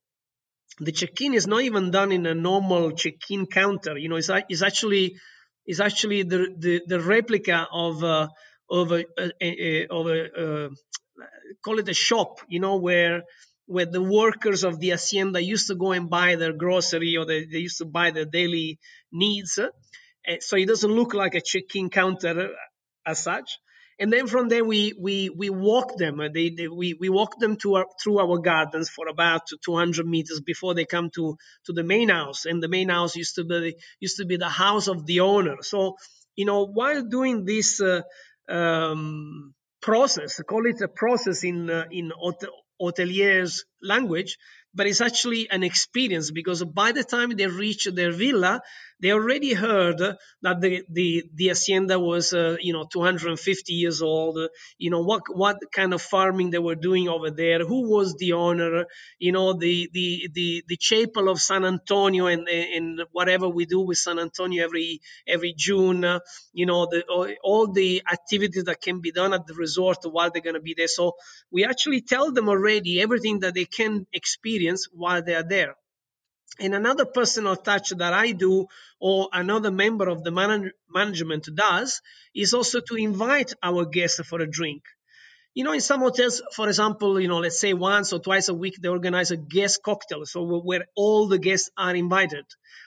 [0.79, 3.97] The check-in is not even done in a normal check-in counter.
[3.97, 5.15] You know, it's, it's actually
[5.65, 8.29] it's actually the, the, the replica of a,
[8.69, 10.69] of a, a, a of a,
[11.63, 12.39] call it a shop.
[12.47, 13.23] You know, where
[13.67, 17.45] where the workers of the hacienda used to go and buy their grocery or they,
[17.45, 18.79] they used to buy their daily
[19.11, 19.59] needs.
[20.25, 22.49] Eh, so it doesn't look like a check-in counter
[23.05, 23.59] as such
[24.01, 26.19] and then from there we we we walk them.
[26.19, 30.07] Uh, they, they we, we walk them to our, through our gardens for about 200
[30.07, 32.45] meters before they come to to the main house.
[32.45, 35.57] And the main house used to be used to be the house of the owner.
[35.61, 35.97] So
[36.35, 38.01] you know while doing this uh,
[38.49, 42.11] um, process call it a process in uh, in
[42.81, 44.37] hoteliers language
[44.73, 48.61] but it's actually an experience because by the time they reach their villa,
[49.01, 54.37] they already heard that the the, the hacienda was uh, you know 250 years old.
[54.77, 58.33] You know what what kind of farming they were doing over there, who was the
[58.33, 58.85] owner,
[59.19, 63.81] you know the the the, the chapel of San Antonio and and whatever we do
[63.81, 66.05] with San Antonio every every June,
[66.53, 67.03] you know the
[67.43, 70.75] all the activities that can be done at the resort while they're going to be
[70.77, 70.87] there.
[70.87, 71.13] So
[71.51, 75.75] we actually tell them already everything that they can experience experience while they are there.
[76.59, 78.67] And another personal touch that I do,
[78.99, 82.01] or another member of the man- management does,
[82.35, 84.83] is also to invite our guests for a drink.
[85.53, 88.53] You know, in some hotels, for example, you know, let's say once or twice a
[88.53, 92.45] week, they organize a guest cocktail, so where all the guests are invited.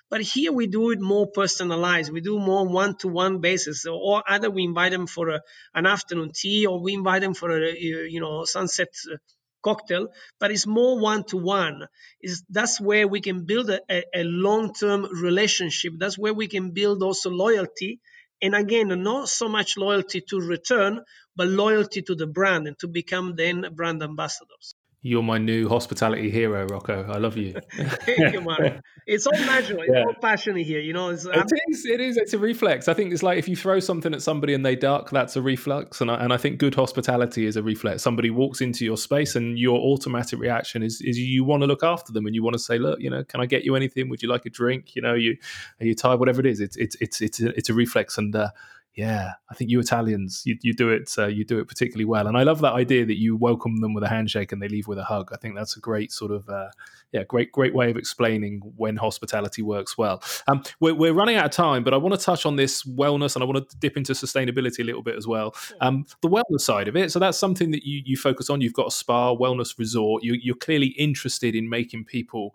[0.09, 2.13] But here we do it more personalized.
[2.13, 5.41] We do more one-to-one basis, or either we invite them for a,
[5.75, 9.17] an afternoon tea, or we invite them for a, you know, sunset uh,
[9.65, 10.09] cocktail,
[10.39, 11.87] but it's more one to one.
[12.21, 13.81] Is that's where we can build a,
[14.15, 15.95] a long term relationship.
[15.99, 18.01] That's where we can build also loyalty.
[18.43, 21.01] And again, not so much loyalty to return,
[21.37, 24.75] but loyalty to the brand and to become then brand ambassadors.
[25.07, 27.05] You're my new hospitality hero, Rocco.
[27.13, 27.53] I love you.
[27.77, 28.81] Thank you, Mark.
[29.07, 29.83] It's all natural.
[29.83, 30.05] It's yeah.
[30.05, 30.81] all passionate here.
[30.81, 32.17] You know, it's, it is, it is.
[32.17, 32.89] It's a reflex.
[32.89, 35.43] I think it's like if you throw something at somebody and they duck, that's a
[35.43, 36.01] reflex.
[36.01, 38.03] And I, and I think good hospitality is a reflex.
[38.03, 41.83] Somebody walks into your space and your automatic reaction is is you want to look
[41.83, 44.09] after them and you want to say, look, you know, can I get you anything?
[44.09, 44.97] Would you like a drink?
[44.97, 45.37] You know, you
[45.83, 46.19] are you tired?
[46.19, 48.17] Whatever it is, it's it's it's it's a, it's a reflex.
[48.17, 48.49] And uh,
[48.95, 52.29] yeah, I think you Italians, you, you do it, uh, you do it particularly well.
[52.29, 54.87] And I love that idea that you welcome them with a handshake and they leave
[54.87, 55.31] with a hug.
[55.33, 56.69] I think that's a great sort of, uh,
[57.11, 60.23] yeah, great, great way of explaining when hospitality works well.
[60.47, 63.35] Um, we're, we're, running out of time, but I want to touch on this wellness
[63.35, 65.57] and I want to dip into sustainability a little bit as well.
[65.81, 67.11] Um, the wellness side of it.
[67.11, 68.61] So that's something that you, you focus on.
[68.61, 70.23] You've got a spa, wellness resort.
[70.23, 72.55] You, you're clearly interested in making people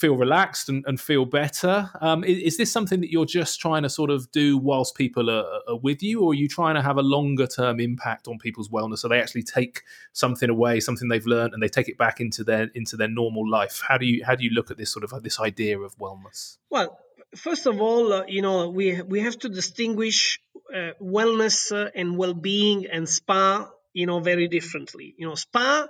[0.00, 1.90] feel relaxed and, and feel better.
[2.00, 5.28] Um, is, is, this something that you're just trying to sort of do whilst people
[5.28, 8.38] are, are, with you, or are you trying to have a longer term impact on
[8.38, 9.82] people's wellness so they actually take
[10.14, 13.48] something away, something they've learned, and they take it back into their into their normal
[13.48, 13.82] life?
[13.86, 16.56] How do you how do you look at this sort of this idea of wellness?
[16.70, 16.98] Well,
[17.36, 20.40] first of all, uh, you know we we have to distinguish
[20.74, 25.14] uh, wellness uh, and well being and spa, you know, very differently.
[25.18, 25.88] You know, spa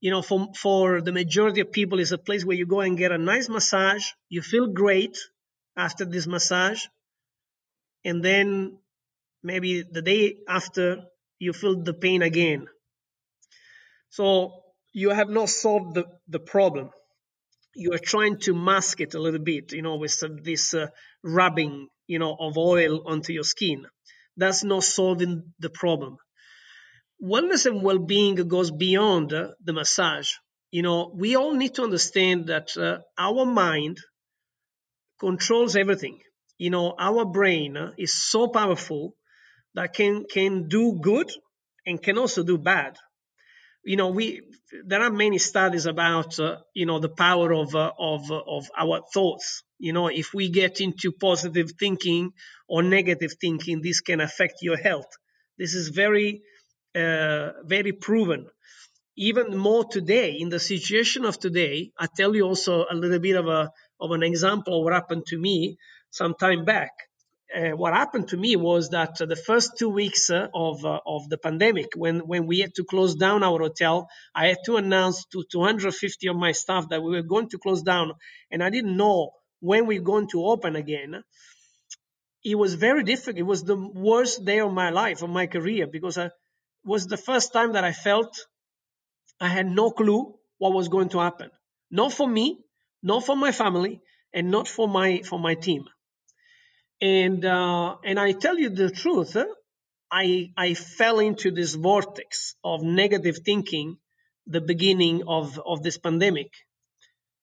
[0.00, 2.96] you know, for, for the majority of people, is a place where you go and
[2.96, 4.04] get a nice massage.
[4.28, 5.18] You feel great
[5.76, 6.84] after this massage.
[8.04, 8.78] And then
[9.42, 11.04] maybe the day after,
[11.38, 12.66] you feel the pain again.
[14.10, 16.90] So you have not solved the, the problem.
[17.74, 20.88] You are trying to mask it a little bit, you know, with some, this uh,
[21.22, 23.86] rubbing, you know, of oil onto your skin.
[24.36, 26.18] That's not solving the problem
[27.22, 30.30] wellness and well-being goes beyond uh, the massage.
[30.70, 33.98] You know we all need to understand that uh, our mind
[35.18, 36.20] controls everything.
[36.58, 39.14] You know our brain uh, is so powerful
[39.74, 41.30] that can can do good
[41.86, 42.96] and can also do bad.
[43.84, 44.42] You know we
[44.84, 49.02] there are many studies about uh, you know the power of uh, of of our
[49.14, 49.62] thoughts.
[49.78, 52.32] You know if we get into positive thinking
[52.68, 55.10] or negative thinking this can affect your health.
[55.56, 56.57] This is very uh,
[56.94, 58.46] very proven.
[59.16, 63.36] Even more today, in the situation of today, I tell you also a little bit
[63.36, 65.76] of a of an example of what happened to me
[66.10, 66.92] some time back.
[67.54, 71.00] Uh, what happened to me was that uh, the first two weeks uh, of uh,
[71.06, 74.76] of the pandemic, when when we had to close down our hotel, I had to
[74.76, 78.12] announce to 250 of my staff that we were going to close down,
[78.50, 79.30] and I didn't know
[79.60, 81.22] when we we're going to open again.
[82.44, 83.38] It was very difficult.
[83.38, 86.30] It was the worst day of my life, of my career, because I,
[86.88, 88.32] was the first time that I felt
[89.40, 91.50] I had no clue what was going to happen.
[91.90, 92.46] Not for me,
[93.02, 94.00] not for my family,
[94.32, 95.84] and not for my for my team.
[97.00, 99.36] And uh, and I tell you the truth,
[100.10, 103.98] I I fell into this vortex of negative thinking
[104.46, 106.50] the beginning of of this pandemic.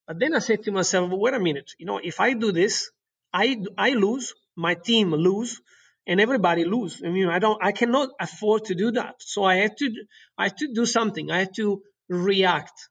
[0.07, 2.91] But then I said to myself, wait a minute, you know, if I do this,
[3.33, 5.61] I I lose, my team lose,
[6.07, 7.01] and everybody lose.
[7.05, 9.15] I mean, I don't, I cannot afford to do that.
[9.19, 9.91] So I had to,
[10.37, 11.31] I had to do something.
[11.31, 12.89] I had to react.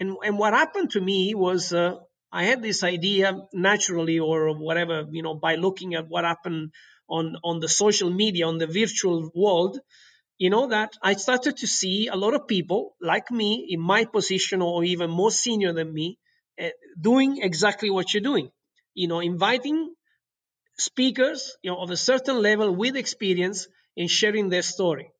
[0.00, 1.96] And and what happened to me was uh,
[2.32, 6.72] I had this idea naturally or whatever, you know, by looking at what happened
[7.08, 9.78] on on the social media, on the virtual world,
[10.38, 14.04] you know that I started to see a lot of people like me in my
[14.06, 16.18] position or even more senior than me
[16.60, 18.50] uh, doing exactly what you're doing.
[18.94, 19.94] You know, inviting
[20.78, 25.10] speakers, you know, of a certain level with experience in sharing their story.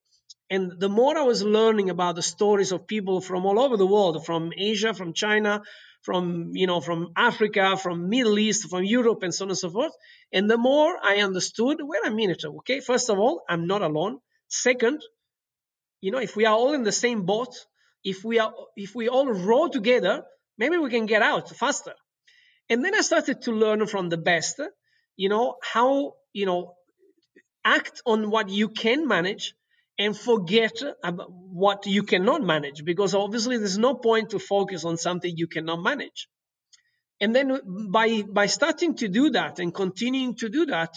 [0.49, 3.87] And the more I was learning about the stories of people from all over the
[3.87, 5.63] world, from Asia, from China,
[6.03, 9.69] from you know from africa from middle east from europe and so on and so
[9.69, 9.93] forth
[10.31, 14.19] and the more i understood wait a minute okay first of all i'm not alone
[14.49, 15.01] second
[16.01, 17.55] you know if we are all in the same boat
[18.03, 20.23] if we are if we all row together
[20.57, 21.93] maybe we can get out faster
[22.69, 24.59] and then i started to learn from the best
[25.15, 26.75] you know how you know
[27.65, 29.53] act on what you can manage
[29.97, 34.97] and forget about what you cannot manage because obviously there's no point to focus on
[34.97, 36.27] something you cannot manage.
[37.21, 37.59] And then
[37.91, 40.95] by by starting to do that and continuing to do that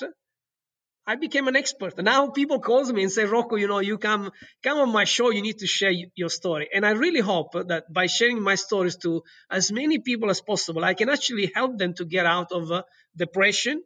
[1.07, 1.97] i became an expert.
[2.03, 4.33] Now people calls me and say rocco you know you come
[4.65, 6.69] come on my show you need to share your story.
[6.75, 10.85] And i really hope that by sharing my stories to as many people as possible
[10.85, 12.83] i can actually help them to get out of uh,
[13.17, 13.85] depression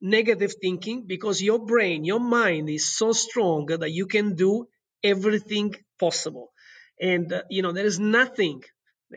[0.00, 4.68] negative thinking because your brain, your mind is so strong that you can do
[5.02, 6.52] everything possible.
[7.00, 8.62] And, uh, you know, there is nothing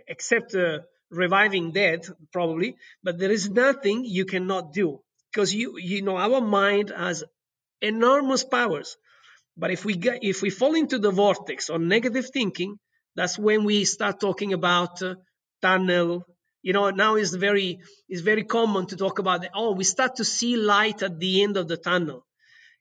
[0.07, 0.79] except uh,
[1.09, 5.01] reviving dead, probably, but there is nothing you cannot do
[5.31, 7.23] because you, you know, our mind has
[7.81, 8.97] enormous powers.
[9.57, 12.79] But if we get, if we fall into the vortex of negative thinking,
[13.15, 15.15] that's when we start talking about uh,
[15.61, 16.25] tunnel
[16.61, 20.25] you know now it's very it's very common to talk about oh we start to
[20.25, 22.25] see light at the end of the tunnel.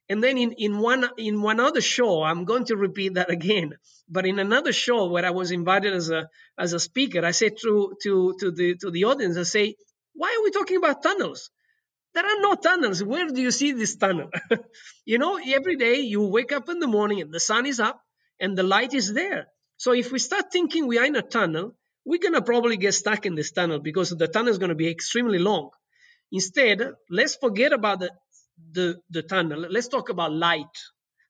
[0.09, 3.73] And then in, in one in one other show i'm going to repeat that again
[4.09, 6.27] but in another show where i was invited as a
[6.57, 9.75] as a speaker i said to to to the to the audience i say
[10.13, 11.49] why are we talking about tunnels?
[12.13, 13.03] There are no tunnels.
[13.03, 14.29] Where do you see this tunnel?
[15.05, 18.01] You know every day you wake up in the morning and the sun is up
[18.39, 19.47] and the light is there.
[19.77, 21.75] So if we start thinking we are in a tunnel
[22.05, 24.75] we're going to probably get stuck in this tunnel because the tunnel is going to
[24.75, 25.69] be extremely long.
[26.31, 28.11] Instead, let's forget about the,
[28.71, 29.65] the, the tunnel.
[29.69, 30.65] Let's talk about light.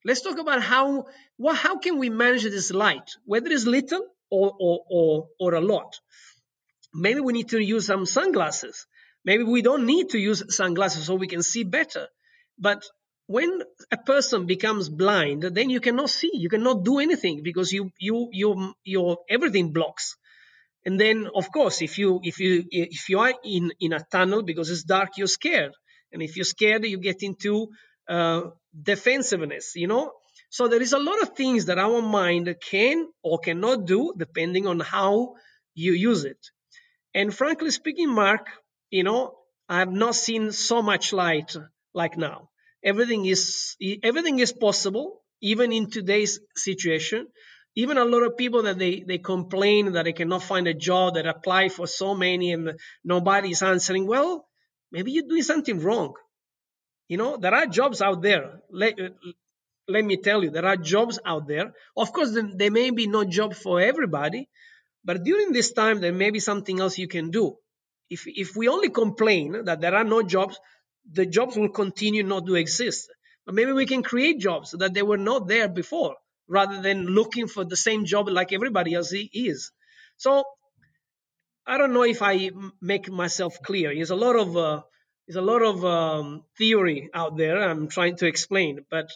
[0.05, 1.05] Let's talk about how,
[1.37, 5.61] well, how can we manage this light, whether it's little or, or, or, or a
[5.61, 5.99] lot.
[6.93, 8.87] Maybe we need to use some sunglasses.
[9.23, 12.07] Maybe we don't need to use sunglasses so we can see better.
[12.57, 12.83] But
[13.27, 13.61] when
[13.91, 18.29] a person becomes blind, then you cannot see, you cannot do anything because you, you,
[18.31, 20.17] you, your everything blocks
[20.85, 24.41] and then of course if you if you if you are in in a tunnel
[24.43, 25.73] because it's dark you're scared.
[26.13, 27.69] And if you're scared you get into
[28.09, 28.41] uh,
[28.81, 30.11] defensiveness you know?
[30.49, 34.67] So there is a lot of things that our mind can or cannot do depending
[34.67, 35.35] on how
[35.75, 36.39] you use it.
[37.13, 38.47] And frankly speaking mark
[38.89, 39.35] you know
[39.69, 41.55] i have not seen so much light
[41.93, 42.49] like now.
[42.83, 47.27] Everything is everything is possible even in today's situation
[47.75, 51.15] even a lot of people that they, they complain that they cannot find a job
[51.15, 54.45] that apply for so many and nobody's answering well
[54.91, 56.13] maybe you're doing something wrong.
[57.07, 58.61] You know there are jobs out there.
[58.71, 58.95] Let,
[59.87, 61.73] let me tell you there are jobs out there.
[61.95, 64.49] Of course there may be no job for everybody
[65.03, 67.57] but during this time there may be something else you can do.
[68.09, 70.59] If, if we only complain that there are no jobs
[71.09, 73.09] the jobs will continue not to exist.
[73.45, 76.15] But maybe we can create jobs that they were not there before
[76.47, 79.71] rather than looking for the same job like everybody else is.
[80.17, 80.43] So
[81.65, 83.93] I don't know if I make myself clear.
[83.93, 84.81] There's a lot of uh,
[85.27, 87.61] there's a lot of um, theory out there.
[87.61, 89.09] I'm trying to explain, but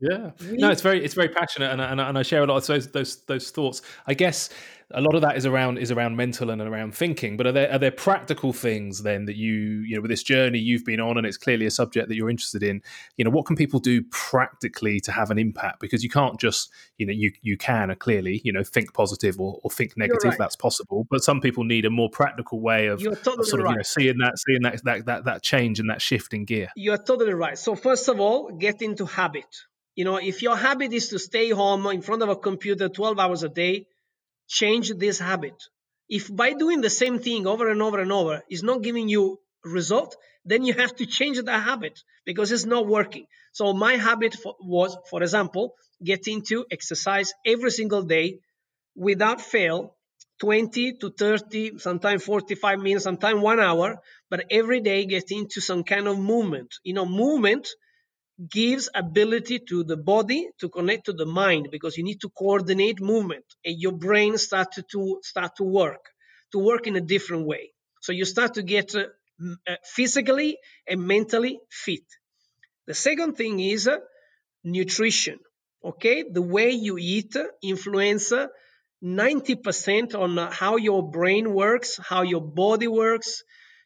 [0.00, 2.66] yeah, no, it's very it's very passionate, and, and, and I share a lot of
[2.66, 3.80] those those those thoughts.
[4.06, 4.50] I guess
[4.92, 7.36] a lot of that is around is around mental and around thinking.
[7.36, 10.58] But are there are there practical things then that you you know with this journey
[10.58, 12.82] you've been on, and it's clearly a subject that you're interested in.
[13.16, 15.80] You know, what can people do practically to have an impact?
[15.80, 19.58] Because you can't just you know you you can clearly you know think positive or,
[19.64, 20.24] or think negative.
[20.24, 20.38] Right.
[20.38, 23.70] That's possible, but some people need a more practical way of, totally of sort of
[23.70, 26.68] you know, seeing that seeing that, that that that change and that shift in gear.
[26.76, 27.58] You are totally right.
[27.58, 29.46] So first of all, get into habit
[29.96, 33.18] you know, if your habit is to stay home in front of a computer 12
[33.18, 33.86] hours a day,
[34.48, 35.54] change this habit.
[36.08, 39.40] If by doing the same thing over and over and over is not giving you
[39.64, 43.26] result, then you have to change the habit because it's not working.
[43.52, 45.74] So my habit for, was, for example,
[46.04, 48.40] getting to exercise every single day
[48.94, 49.96] without fail
[50.40, 53.98] 20 to 30 sometimes 45 minutes sometimes one hour
[54.30, 57.68] but every day get into some kind of movement you know movement
[58.50, 63.00] gives ability to the body to connect to the mind because you need to coordinate
[63.00, 66.04] movement and your brain start to, to start to work
[66.52, 67.72] to work in a different way.
[68.02, 69.06] So you start to get uh,
[69.66, 72.04] uh, physically and mentally fit.
[72.86, 73.98] The second thing is uh,
[74.64, 75.38] nutrition
[75.84, 76.24] okay?
[76.30, 78.32] The way you eat influence
[79.04, 83.42] 90% on how your brain works how your body works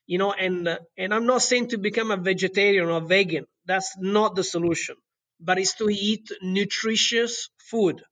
[0.06, 4.34] you know and and i'm not saying to become a vegetarian or vegan that's not
[4.36, 4.96] the solution
[5.40, 8.02] but it's to eat nutritious food.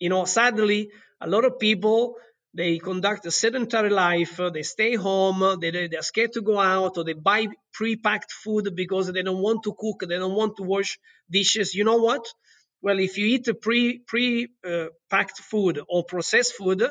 [0.00, 0.90] You know sadly
[1.20, 2.14] a lot of people
[2.54, 7.04] they conduct a sedentary life they stay home they, they're scared to go out or
[7.04, 10.98] they buy pre-packed food because they don't want to cook they don't want to wash
[11.30, 11.74] dishes.
[11.74, 12.24] You know what?
[12.82, 16.82] Well if you eat a pre pre uh, packed food or processed food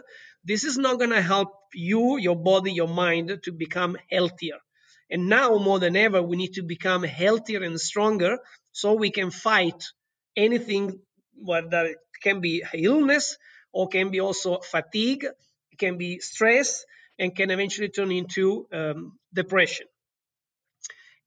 [0.43, 4.59] this is not going to help you your body your mind to become healthier
[5.10, 8.38] and now more than ever we need to become healthier and stronger
[8.72, 9.84] so we can fight
[10.36, 10.99] anything
[11.45, 13.38] that can be illness
[13.72, 15.26] or can be also fatigue
[15.72, 16.86] it can be stress
[17.20, 19.88] and can eventually turn into um, depression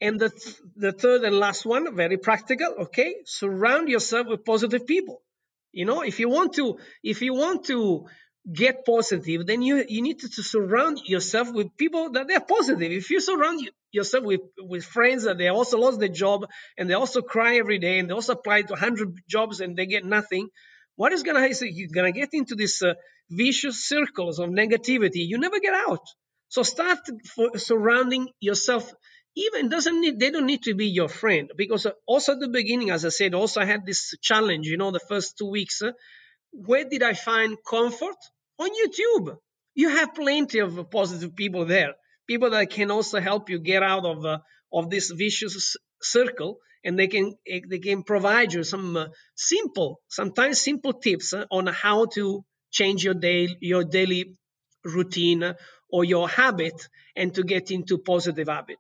[0.01, 3.17] and the, th- the third and last one, very practical, okay?
[3.27, 5.23] Surround yourself with positive people.
[5.73, 8.07] You know, if you want to, if you want to
[8.51, 12.91] get positive, then you, you need to, to surround yourself with people that they're positive.
[12.91, 16.47] If you surround yourself with, with friends that they also lost their job
[16.79, 19.87] and they also cry every day and they also apply to 100 jobs and they
[19.87, 20.49] get nothing,
[20.97, 21.69] what is going to happen?
[21.73, 22.95] You're going to get into this uh,
[23.31, 25.27] vicious circles of negativity.
[25.27, 26.07] You never get out.
[26.49, 26.99] So start
[27.57, 28.93] surrounding yourself
[29.37, 32.91] even doesn't need they don't need to be your friend because also at the beginning
[32.91, 35.93] as i said also i had this challenge you know the first two weeks uh,
[36.53, 38.17] where did i find comfort?
[38.59, 39.39] On youtube.
[39.75, 41.95] You have plenty of positive people there.
[42.27, 44.39] People that can also help you get out of uh,
[44.73, 50.01] of this vicious circle and they can eh, they can provide you some uh, simple
[50.09, 54.37] sometimes simple tips uh, on how to change your day your daily
[54.85, 55.55] routine
[55.91, 58.79] or your habit and to get into positive habit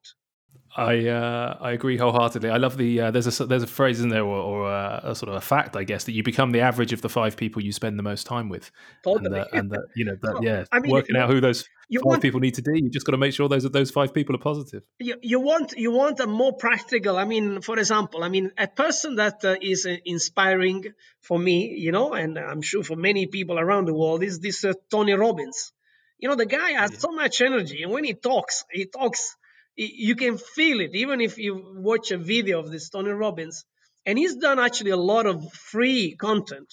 [0.76, 2.48] I uh, I agree wholeheartedly.
[2.48, 5.14] I love the uh, there's a there's a phrase in there or, or uh, a,
[5.16, 7.60] sort of a fact I guess that you become the average of the five people
[7.62, 8.70] you spend the most time with.
[9.02, 9.40] Totally.
[9.52, 12.38] And, and you know that, yeah, I mean, working out who those five want, people
[12.38, 12.80] need to be.
[12.80, 14.84] You just got to make sure those those five people are positive.
[15.00, 17.16] You, you want you want a more practical.
[17.18, 20.84] I mean, for example, I mean a person that uh, is uh, inspiring
[21.20, 24.64] for me, you know, and I'm sure for many people around the world is this
[24.64, 25.72] uh, Tony Robbins.
[26.18, 26.98] You know, the guy has yeah.
[26.98, 29.36] so much energy, and when he talks, he talks
[29.80, 33.64] you can feel it even if you watch a video of this Tony Robbins.
[34.06, 36.68] And he's done actually a lot of free content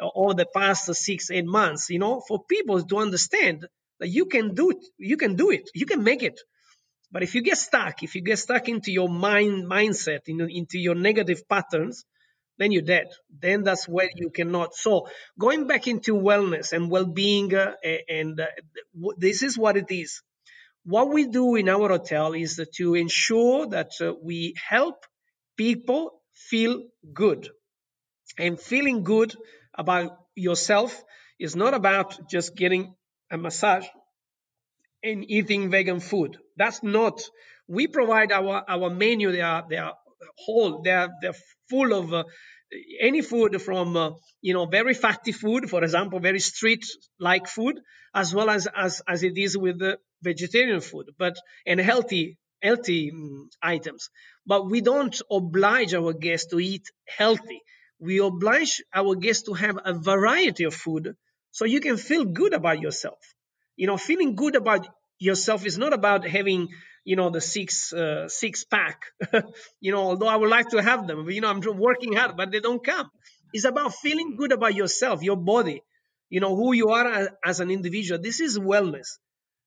[0.00, 3.66] over the past six, eight months, you know, for people to understand
[4.00, 6.40] that you can do it, you can do it, you can make it.
[7.10, 10.94] But if you get stuck, if you get stuck into your mind mindset, into your
[10.94, 12.04] negative patterns,
[12.58, 13.08] then you're dead.
[13.40, 14.74] Then that's where you cannot.
[14.74, 15.08] So
[15.38, 17.74] going back into wellness and well-being, uh,
[18.08, 18.46] and uh,
[19.18, 20.22] this is what it is
[20.84, 25.04] what we do in our hotel is to ensure that uh, we help
[25.56, 27.48] people feel good.
[28.38, 29.34] And feeling good
[29.74, 31.02] about yourself
[31.38, 32.94] is not about just getting
[33.30, 33.86] a massage
[35.02, 36.38] and eating vegan food.
[36.56, 37.22] That's not.
[37.68, 39.32] We provide our our menu.
[39.32, 39.94] They are they are
[40.38, 40.82] whole.
[40.82, 41.34] They are they're
[41.68, 42.24] full of uh,
[43.00, 46.84] any food from uh, you know very fatty food, for example, very street
[47.18, 47.80] like food,
[48.14, 51.36] as well as as as it is with the vegetarian food, but
[51.66, 54.08] and healthy healthy um, items.
[54.46, 57.60] But we don't oblige our guests to eat healthy.
[57.98, 61.14] We oblige our guests to have a variety of food
[61.50, 63.18] so you can feel good about yourself.
[63.76, 64.88] You know, feeling good about
[65.18, 66.68] yourself is not about having
[67.04, 69.04] you know the six uh, six pack.
[69.80, 72.50] You know although i would like to have them you know i'm working hard but
[72.52, 73.10] they don't come.
[73.52, 75.82] It's about feeling good about yourself your body
[76.30, 78.18] you know who you are as, as an individual.
[78.20, 79.18] This is wellness.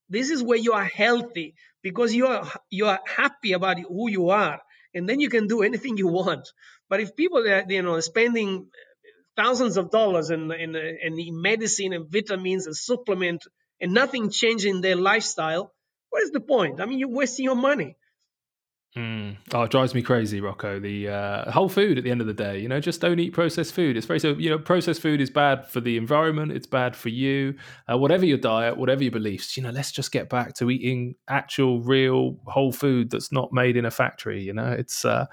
[0.10, 1.54] This is where you are healthy
[1.84, 4.60] because you are you are happy about who you are,
[4.96, 6.48] and then you can do anything you want.
[6.90, 8.68] But if people are you know spending
[9.38, 13.46] thousands of dollars in in, in medicine and vitamins and supplement
[13.80, 15.72] and nothing changing their lifestyle,
[16.16, 16.80] what is the point?
[16.80, 17.98] I mean, you're wasting your money.
[18.98, 19.36] Mm.
[19.54, 20.80] Oh, it drives me crazy, Rocco.
[20.80, 23.34] The uh, whole food at the end of the day, you know, just don't eat
[23.34, 23.98] processed food.
[23.98, 26.54] It's very so, you know, processed food is bad for the environment.
[26.54, 27.56] It's bad for you.
[27.92, 31.16] Uh, whatever your diet, whatever your beliefs, you know, let's just get back to eating
[31.28, 34.42] actual, real, whole food that's not made in a factory.
[34.42, 35.26] You know, it's uh,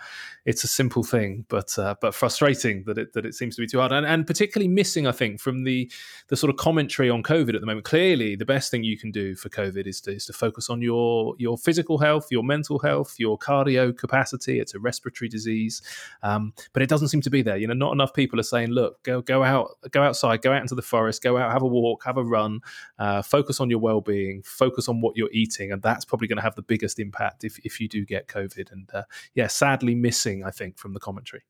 [0.44, 3.68] it's a simple thing, but uh, but frustrating that it that it seems to be
[3.68, 5.88] too hard, and, and particularly missing, I think, from the
[6.26, 7.84] the sort of commentary on COVID at the moment.
[7.84, 10.82] Clearly, the best thing you can do for COVID is to is to focus on
[10.82, 14.60] your your physical health, your mental health, your cardio capacity.
[14.60, 15.82] It's a respiratory disease,
[16.22, 17.56] um, but it doesn't seem to be there.
[17.56, 20.62] You know, not enough people are saying, "Look, go go out, go outside, go out
[20.62, 22.60] into the forest, go out, have a walk, have a run,
[22.98, 26.36] uh, focus on your well being, focus on what you're eating," and that's probably going
[26.36, 28.72] to have the biggest impact if if you do get COVID.
[28.72, 29.04] And uh,
[29.34, 31.42] yeah, sadly missing, I think, from the commentary.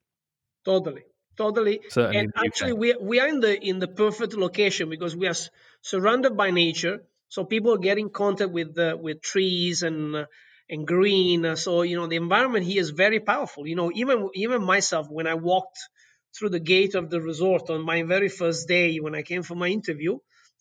[0.65, 1.03] Totally,
[1.37, 1.81] totally.
[1.89, 5.37] Certainly and actually, we we are in the in the perfect location because we are
[5.81, 7.03] surrounded by nature.
[7.29, 10.27] So people are getting contact with the with trees and uh,
[10.71, 11.57] and green.
[11.57, 13.67] So you know the environment here is very powerful.
[13.67, 15.79] You know even even myself when I walked
[16.37, 19.55] through the gate of the resort on my very first day when I came for
[19.55, 20.19] my interview,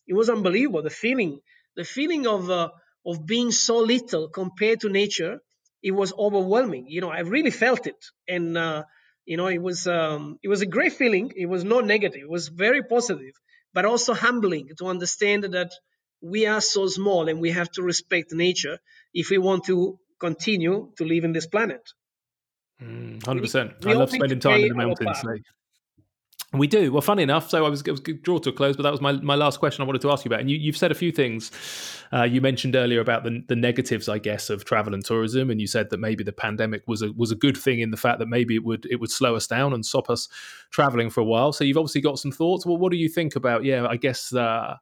[0.08, 0.82] it was unbelievable.
[0.84, 1.40] The feeling
[1.76, 2.70] the feeling of uh,
[3.06, 5.40] of being so little compared to nature,
[5.82, 6.86] it was overwhelming.
[6.88, 8.84] You know I really felt it, and uh,
[9.26, 11.32] you know it was um, it was a great feeling.
[11.36, 12.22] It was not negative.
[12.22, 13.34] It was very positive,
[13.74, 15.72] but also humbling to understand that
[16.22, 18.80] we are so small and we have to respect nature
[19.14, 21.82] if we want to continue to live in this planet.
[22.82, 23.74] Mm, hundred percent.
[23.86, 25.24] I love spending time in the mountains.
[26.54, 26.92] We do.
[26.92, 29.00] Well, funny enough, so I was, I was draw to a close, but that was
[29.00, 30.42] my, my last question I wanted to ask you about.
[30.42, 31.50] And you, have said a few things.
[32.12, 35.62] Uh, you mentioned earlier about the, the negatives, I guess, of travel and tourism, and
[35.62, 38.20] you said that maybe the pandemic was a was a good thing in the fact
[38.20, 40.28] that maybe it would it would slow us down and stop us
[40.72, 41.54] traveling for a while.
[41.54, 42.66] So you've obviously got some thoughts.
[42.66, 43.64] Well, what do you think about?
[43.64, 44.34] Yeah, I guess.
[44.34, 44.76] Uh,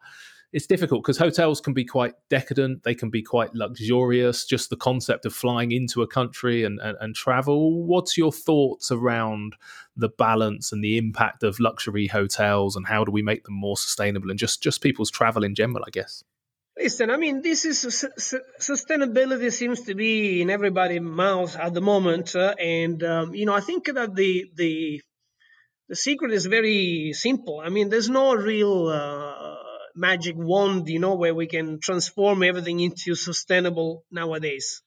[0.51, 4.75] it's difficult because hotels can be quite decadent they can be quite luxurious just the
[4.75, 7.83] concept of flying into a country and, and, and, travel.
[7.85, 9.55] What's your thoughts around
[9.95, 13.77] the balance and the impact of luxury hotels and how do we make them more
[13.77, 16.23] sustainable and just just people's travel in general i guess?
[16.77, 21.81] Listen i mean this is su- sustainability seems to be in everybody's mouth at the
[21.81, 25.01] moment uh, and um, you know i think that the the
[25.89, 27.59] the secret is very simple.
[27.59, 29.38] I mean there's no real uh,
[29.95, 34.81] magic wand, you know, where we can transform everything into sustainable nowadays.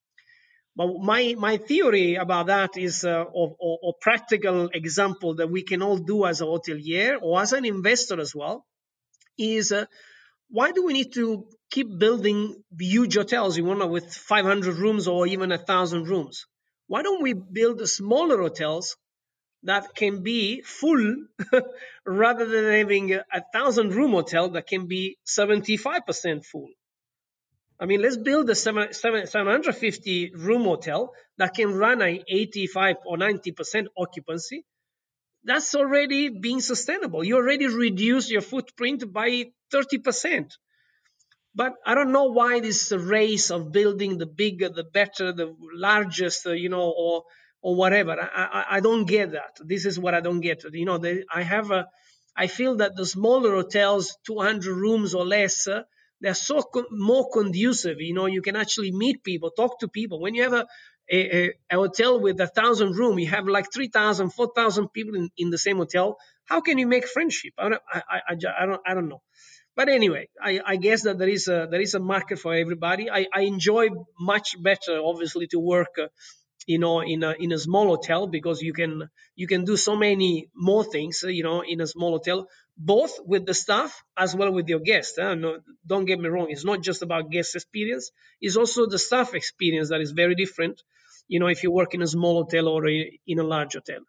[0.74, 5.98] But my, my theory about that is uh, a practical example that we can all
[5.98, 8.64] do as a hotelier or as an investor as well
[9.36, 9.84] is uh,
[10.48, 15.26] why do we need to keep building huge hotels, you know, with 500 rooms or
[15.26, 16.46] even a thousand rooms?
[16.86, 18.96] Why don't we build smaller hotels
[19.64, 21.16] that can be full
[22.06, 26.68] rather than having a thousand room hotel that can be 75% full.
[27.78, 33.86] I mean, let's build a 750 room hotel that can run a 85 or 90%
[33.96, 34.64] occupancy.
[35.44, 37.24] That's already being sustainable.
[37.24, 40.52] You already reduce your footprint by 30%.
[41.54, 46.46] But I don't know why this race of building the bigger, the better, the largest,
[46.46, 47.24] you know, or
[47.62, 48.12] or whatever.
[48.20, 49.58] I, I, I, don't get that.
[49.64, 50.64] This is what I don't get.
[50.72, 51.86] You know, they, I have a,
[52.36, 55.82] I feel that the smaller hotels, 200 rooms or less, uh,
[56.20, 58.00] they're so more conducive.
[58.00, 60.20] You know, you can actually meet people, talk to people.
[60.20, 60.66] When you have a,
[61.10, 65.50] a, a hotel with a thousand room, you have like 3,000, 4,000 people in, in
[65.50, 66.16] the same hotel.
[66.44, 67.54] How can you make friendship?
[67.58, 69.22] I don't, I, I, I, don't, I don't know.
[69.74, 73.10] But anyway, I, I guess that there is a there is a market for everybody.
[73.10, 73.88] I, I enjoy
[74.20, 76.08] much better, obviously, to work uh,
[76.66, 79.96] you know in a in a small hotel because you can you can do so
[79.96, 84.34] many more things uh, you know in a small hotel both with the staff as
[84.34, 85.34] well with your guests huh?
[85.34, 88.10] no, don't get me wrong it's not just about guest experience
[88.40, 90.82] it's also the staff experience that is very different
[91.28, 94.00] you know if you work in a small hotel or a, in a large hotel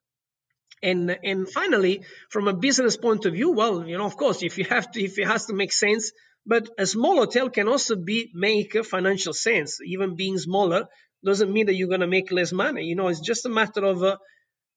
[0.81, 4.57] and and finally from a business point of view well you know of course if
[4.57, 6.11] you have to if it has to make sense
[6.45, 10.87] but a small hotel can also be make financial sense even being smaller
[11.25, 12.83] doesn't mean that you're going to make less money.
[12.83, 14.17] You know, it's just a matter of uh,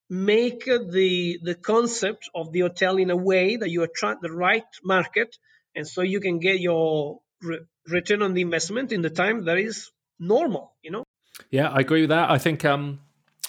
[0.09, 4.65] make the the concept of the hotel in a way that you attract the right
[4.85, 5.37] market,
[5.75, 9.59] and so you can get your re- return on the investment in the time that
[9.59, 10.75] is normal.
[10.83, 11.05] You know.
[11.51, 12.31] Yeah, I agree with that.
[12.31, 13.01] I think um,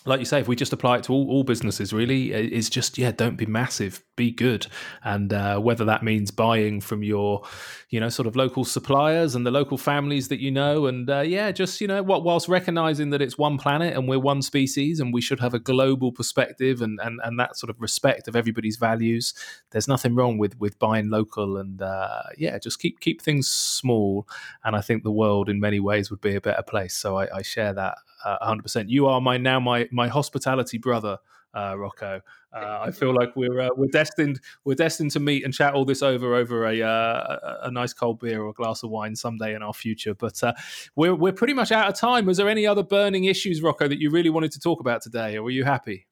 [0.08, 2.98] like you say, if we just apply it to all, all businesses, really, it's just
[2.98, 4.68] yeah, don't be massive be good.
[5.04, 7.44] And uh, whether that means buying from your,
[7.90, 10.88] you know, sort of local suppliers and the local families that you know.
[10.88, 14.20] And uh, yeah, just, you know, what, whilst recognizing that it's one planet and we're
[14.20, 17.80] one species and we should have a global perspective and, and, and that sort of
[17.80, 19.34] respect of everybody's values,
[19.72, 24.28] there's nothing wrong with, with buying local and uh, yeah, just keep, keep things small.
[24.66, 26.96] And I think the world in many ways would be a better place.
[26.96, 28.86] So I, I share that uh, 100%.
[28.88, 31.20] You are my now my, my hospitality brother
[31.54, 32.22] uh, Rocco.
[32.54, 35.86] Uh, I feel like we're uh, we're destined we're destined to meet and chat all
[35.86, 39.54] this over over a uh, a nice cold beer or a glass of wine someday
[39.54, 40.14] in our future.
[40.14, 40.54] But uh,
[40.96, 42.26] we're we're pretty much out of time.
[42.26, 45.36] Was there any other burning issues, Rocco, that you really wanted to talk about today,
[45.36, 46.08] or were you happy?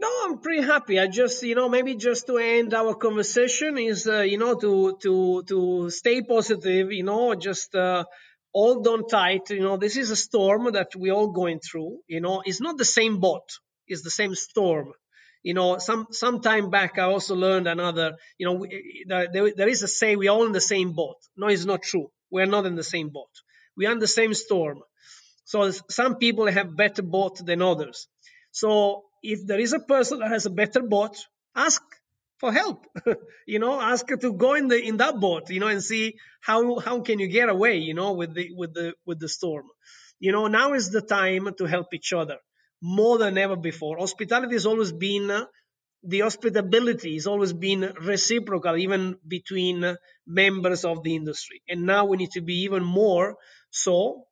[0.00, 0.98] No, I'm pretty happy.
[0.98, 4.98] I just, you know, maybe just to end our conversation is, uh, you know, to
[5.00, 6.90] to to stay positive.
[6.92, 8.04] You know, just uh,
[8.54, 9.50] hold on tight.
[9.50, 11.98] You know, this is a storm that we all going through.
[12.08, 13.48] You know, it's not the same boat
[13.86, 14.92] it's the same storm.
[15.42, 18.12] You know, some some time back, I also learned another.
[18.38, 18.66] You know,
[19.32, 21.16] there, there is a say we all in the same boat.
[21.36, 22.10] No, it's not true.
[22.30, 23.30] We are not in the same boat.
[23.76, 24.78] We are in the same storm.
[25.44, 28.08] So some people have better boat than others.
[28.52, 31.16] So if there is a person that has a better boat,
[31.56, 31.82] ask
[32.42, 32.86] for help.
[33.46, 35.48] you know, ask her to go in the in that boat.
[35.48, 37.76] You know, and see how how can you get away.
[37.88, 39.66] You know, with the with the with the storm.
[40.18, 42.38] You know, now is the time to help each other
[42.82, 43.98] more than ever before.
[43.98, 45.46] Hospitality has always been uh,
[46.04, 49.96] the hospitability has always been reciprocal, even between
[50.26, 51.62] members of the industry.
[51.68, 53.36] And now we need to be even more
[53.70, 54.24] so,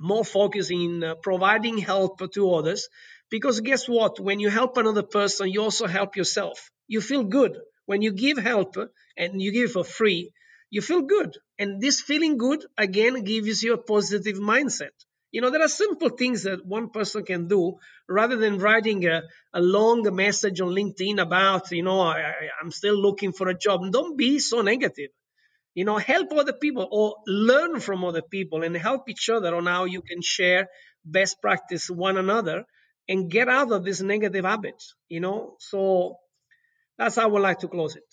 [0.00, 2.88] more focused in uh, providing help to others.
[3.30, 4.20] Because guess what?
[4.20, 6.70] When you help another person, you also help yourself.
[6.94, 7.54] You feel good.
[7.86, 8.76] When you give help
[9.16, 10.32] and you give for free,
[10.68, 11.30] you feel good.
[11.58, 14.96] And this feeling good, again, gives you a positive mindset.
[15.30, 17.78] You know, there are simple things that one person can do
[18.10, 19.22] rather than writing a,
[19.54, 23.90] a long message on LinkedIn about, you know, I, I'm still looking for a job.
[23.90, 25.10] Don't be so negative.
[25.74, 29.64] You know, help other people or learn from other people and help each other on
[29.64, 30.68] how you can share
[31.06, 32.66] best practice one another
[33.08, 35.56] and get out of this negative habits, you know.
[35.58, 36.18] So
[36.98, 38.04] that's how I would like to close it.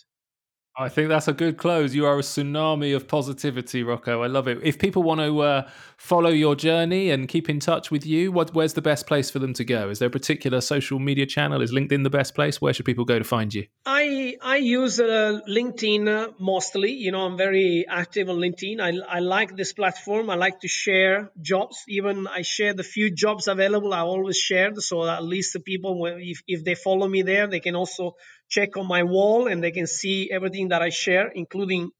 [0.79, 1.93] I think that's a good close.
[1.93, 4.23] You are a tsunami of positivity, Rocco.
[4.23, 4.59] I love it.
[4.63, 8.53] If people want to uh, follow your journey and keep in touch with you, what,
[8.55, 9.89] where's the best place for them to go?
[9.89, 11.61] Is there a particular social media channel?
[11.61, 12.61] Is LinkedIn the best place?
[12.61, 13.67] Where should people go to find you?
[13.85, 16.93] I I use uh, LinkedIn uh, mostly.
[16.93, 18.79] You know, I'm very active on LinkedIn.
[18.79, 20.29] I, I like this platform.
[20.29, 21.83] I like to share jobs.
[21.89, 23.93] Even I share the few jobs available.
[23.93, 27.59] I always share, so at least the people, if if they follow me there, they
[27.59, 28.15] can also
[28.49, 31.91] check on my wall and they can see everything that I share, including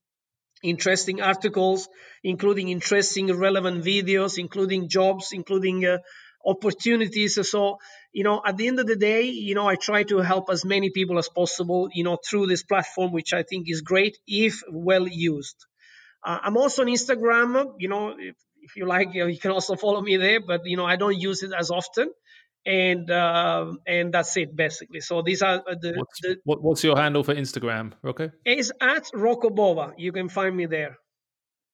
[0.63, 1.87] interesting articles,
[2.23, 5.99] including interesting relevant videos, including jobs, including uh,
[6.45, 7.39] opportunities.
[7.49, 7.77] So,
[8.11, 10.65] you know, at the end of the day, you know, I try to help as
[10.65, 14.61] many people as possible, you know, through this platform, which I think is great if
[14.71, 15.55] well used.
[16.25, 19.51] Uh, I'm also on Instagram, you know, if, if you like, you, know, you can
[19.51, 22.11] also follow me there, but, you know, I don't use it as often
[22.65, 25.01] and uh, and that's it basically.
[25.01, 28.31] So these are the what's, the, what's your handle for Instagram, Rocco?
[28.45, 29.93] It's at Rocco Bova.
[29.97, 30.97] You can find me there.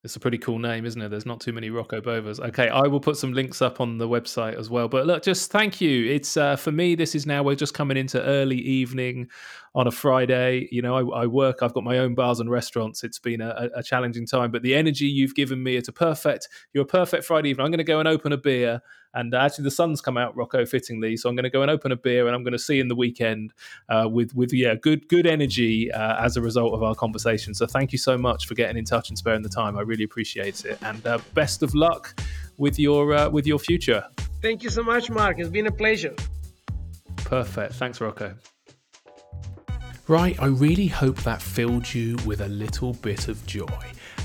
[0.04, 1.10] It's a pretty cool name, isn't it?
[1.10, 2.40] There's not too many Rocco Bovas.
[2.40, 4.88] Okay, I will put some links up on the website as well.
[4.88, 6.12] But look, just thank you.
[6.12, 6.94] It's uh, for me.
[6.94, 9.30] This is now we're just coming into early evening
[9.76, 10.68] on a Friday.
[10.72, 11.60] You know, I, I work.
[11.62, 13.04] I've got my own bars and restaurants.
[13.04, 16.50] It's been a, a challenging time, but the energy you've given me, it's a perfect.
[16.74, 17.66] You're a perfect Friday evening.
[17.66, 18.82] I'm going to go and open a beer
[19.16, 21.16] and uh, actually, the sun's come out, Rocco, fittingly.
[21.16, 22.90] So I'm going to go and open a beer, and I'm going to see in
[22.90, 23.54] the weekend
[23.90, 27.54] uh, with with yeah, good good energy uh, as a result of our conversation.
[27.54, 29.78] So thank you so much for getting in touch and sparing the time.
[29.78, 32.22] I really appreciate it, and uh, best of luck
[32.58, 34.06] with your uh, with your future.
[34.42, 35.40] Thank you so much, Mark.
[35.40, 36.14] It's been a pleasure.
[37.16, 37.74] Perfect.
[37.76, 38.36] Thanks, Rocco.
[40.08, 43.66] Right, I really hope that filled you with a little bit of joy.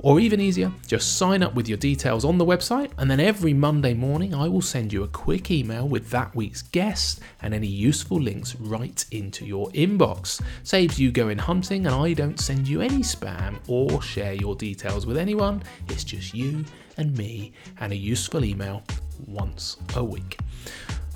[0.00, 3.52] Or even easier, just sign up with your details on the website, and then every
[3.52, 7.66] Monday morning I will send you a quick email with that week's guest and any
[7.66, 10.40] useful links right into your inbox.
[10.62, 15.06] Saves you going hunting, and I don't send you any spam or share your details
[15.06, 15.62] with anyone.
[15.88, 16.64] It's just you
[16.96, 18.82] and me and a useful email
[19.26, 20.38] once a week.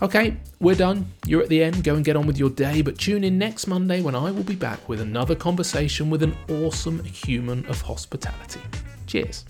[0.02, 1.12] Okay, we're done.
[1.26, 1.84] You're at the end.
[1.84, 2.80] Go and get on with your day.
[2.80, 6.34] But tune in next Monday when I will be back with another conversation with an
[6.48, 8.62] awesome human of hospitality.
[9.06, 9.44] Cheers.